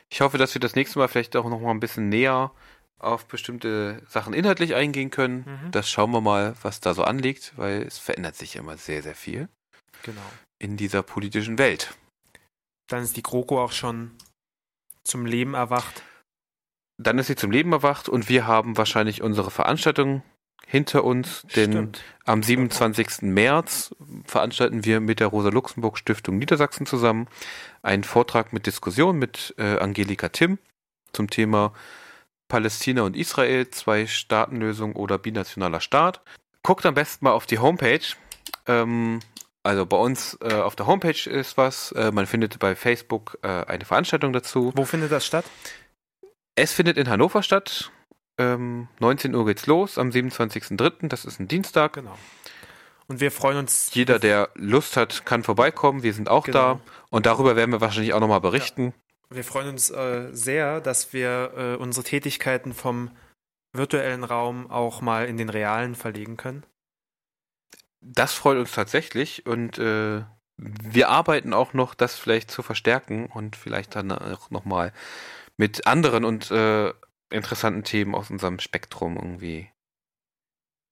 [0.09, 2.51] Ich hoffe, dass wir das nächste Mal vielleicht auch noch mal ein bisschen näher
[2.97, 5.45] auf bestimmte Sachen inhaltlich eingehen können.
[5.45, 5.71] Mhm.
[5.71, 9.15] Das schauen wir mal, was da so anliegt, weil es verändert sich immer sehr, sehr
[9.15, 9.47] viel.
[10.03, 10.21] Genau.
[10.59, 11.95] In dieser politischen Welt.
[12.87, 14.11] Dann ist die GroKo auch schon
[15.03, 16.03] zum Leben erwacht.
[16.97, 20.21] Dann ist sie zum Leben erwacht und wir haben wahrscheinlich unsere Veranstaltung
[20.71, 22.03] hinter uns, denn Stimmt.
[22.23, 23.23] am 27.
[23.23, 23.93] März
[24.23, 27.27] veranstalten wir mit der Rosa-Luxemburg-Stiftung Niedersachsen zusammen
[27.83, 30.59] einen Vortrag mit Diskussion mit äh, Angelika Timm
[31.11, 31.73] zum Thema
[32.47, 36.21] Palästina und Israel, Zwei-Staaten-Lösung oder binationaler Staat.
[36.63, 37.99] Guckt am besten mal auf die Homepage.
[38.65, 39.19] Ähm,
[39.63, 41.91] also bei uns äh, auf der Homepage ist was.
[41.91, 44.71] Äh, man findet bei Facebook äh, eine Veranstaltung dazu.
[44.73, 45.43] Wo findet das statt?
[46.55, 47.91] Es findet in Hannover statt.
[48.41, 51.07] Ähm, 19 Uhr geht's los am 27.03.
[51.07, 51.93] Das ist ein Dienstag.
[51.93, 52.17] Genau.
[53.07, 53.93] Und wir freuen uns.
[53.93, 56.01] Jeder, der Lust hat, kann vorbeikommen.
[56.01, 56.75] Wir sind auch genau.
[56.75, 56.79] da.
[57.09, 58.93] Und darüber werden wir wahrscheinlich auch nochmal berichten.
[59.29, 59.35] Ja.
[59.35, 63.11] Wir freuen uns äh, sehr, dass wir äh, unsere Tätigkeiten vom
[63.73, 66.63] virtuellen Raum auch mal in den realen verlegen können.
[68.01, 70.23] Das freut uns tatsächlich und äh,
[70.57, 74.91] wir arbeiten auch noch, das vielleicht zu verstärken und vielleicht dann auch nochmal
[75.57, 76.93] mit anderen und äh,
[77.31, 79.69] interessanten Themen aus unserem Spektrum irgendwie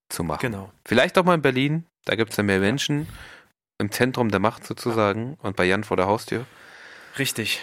[0.10, 0.42] zu machen.
[0.42, 0.72] Genau.
[0.86, 3.08] Vielleicht auch mal in Berlin, da gibt es ja mehr Menschen
[3.78, 6.46] im Zentrum der Macht sozusagen und bei Jan vor der Haustür.
[7.18, 7.62] Richtig.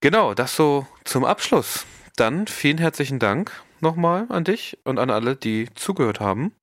[0.00, 1.86] Genau, das so zum Abschluss.
[2.16, 6.54] Dann vielen herzlichen Dank nochmal an dich und an alle, die zugehört haben.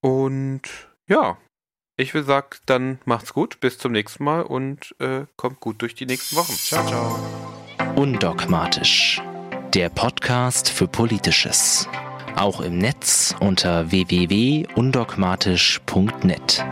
[0.00, 0.62] Und
[1.08, 1.38] ja,
[1.96, 5.94] ich will sagen, dann macht's gut, bis zum nächsten Mal und äh, kommt gut durch
[5.94, 6.52] die nächsten Wochen.
[6.52, 7.53] Ciao, ciao.
[7.96, 9.20] Undogmatisch.
[9.72, 11.88] Der Podcast für Politisches.
[12.34, 16.64] Auch im Netz unter www.undogmatisch.net.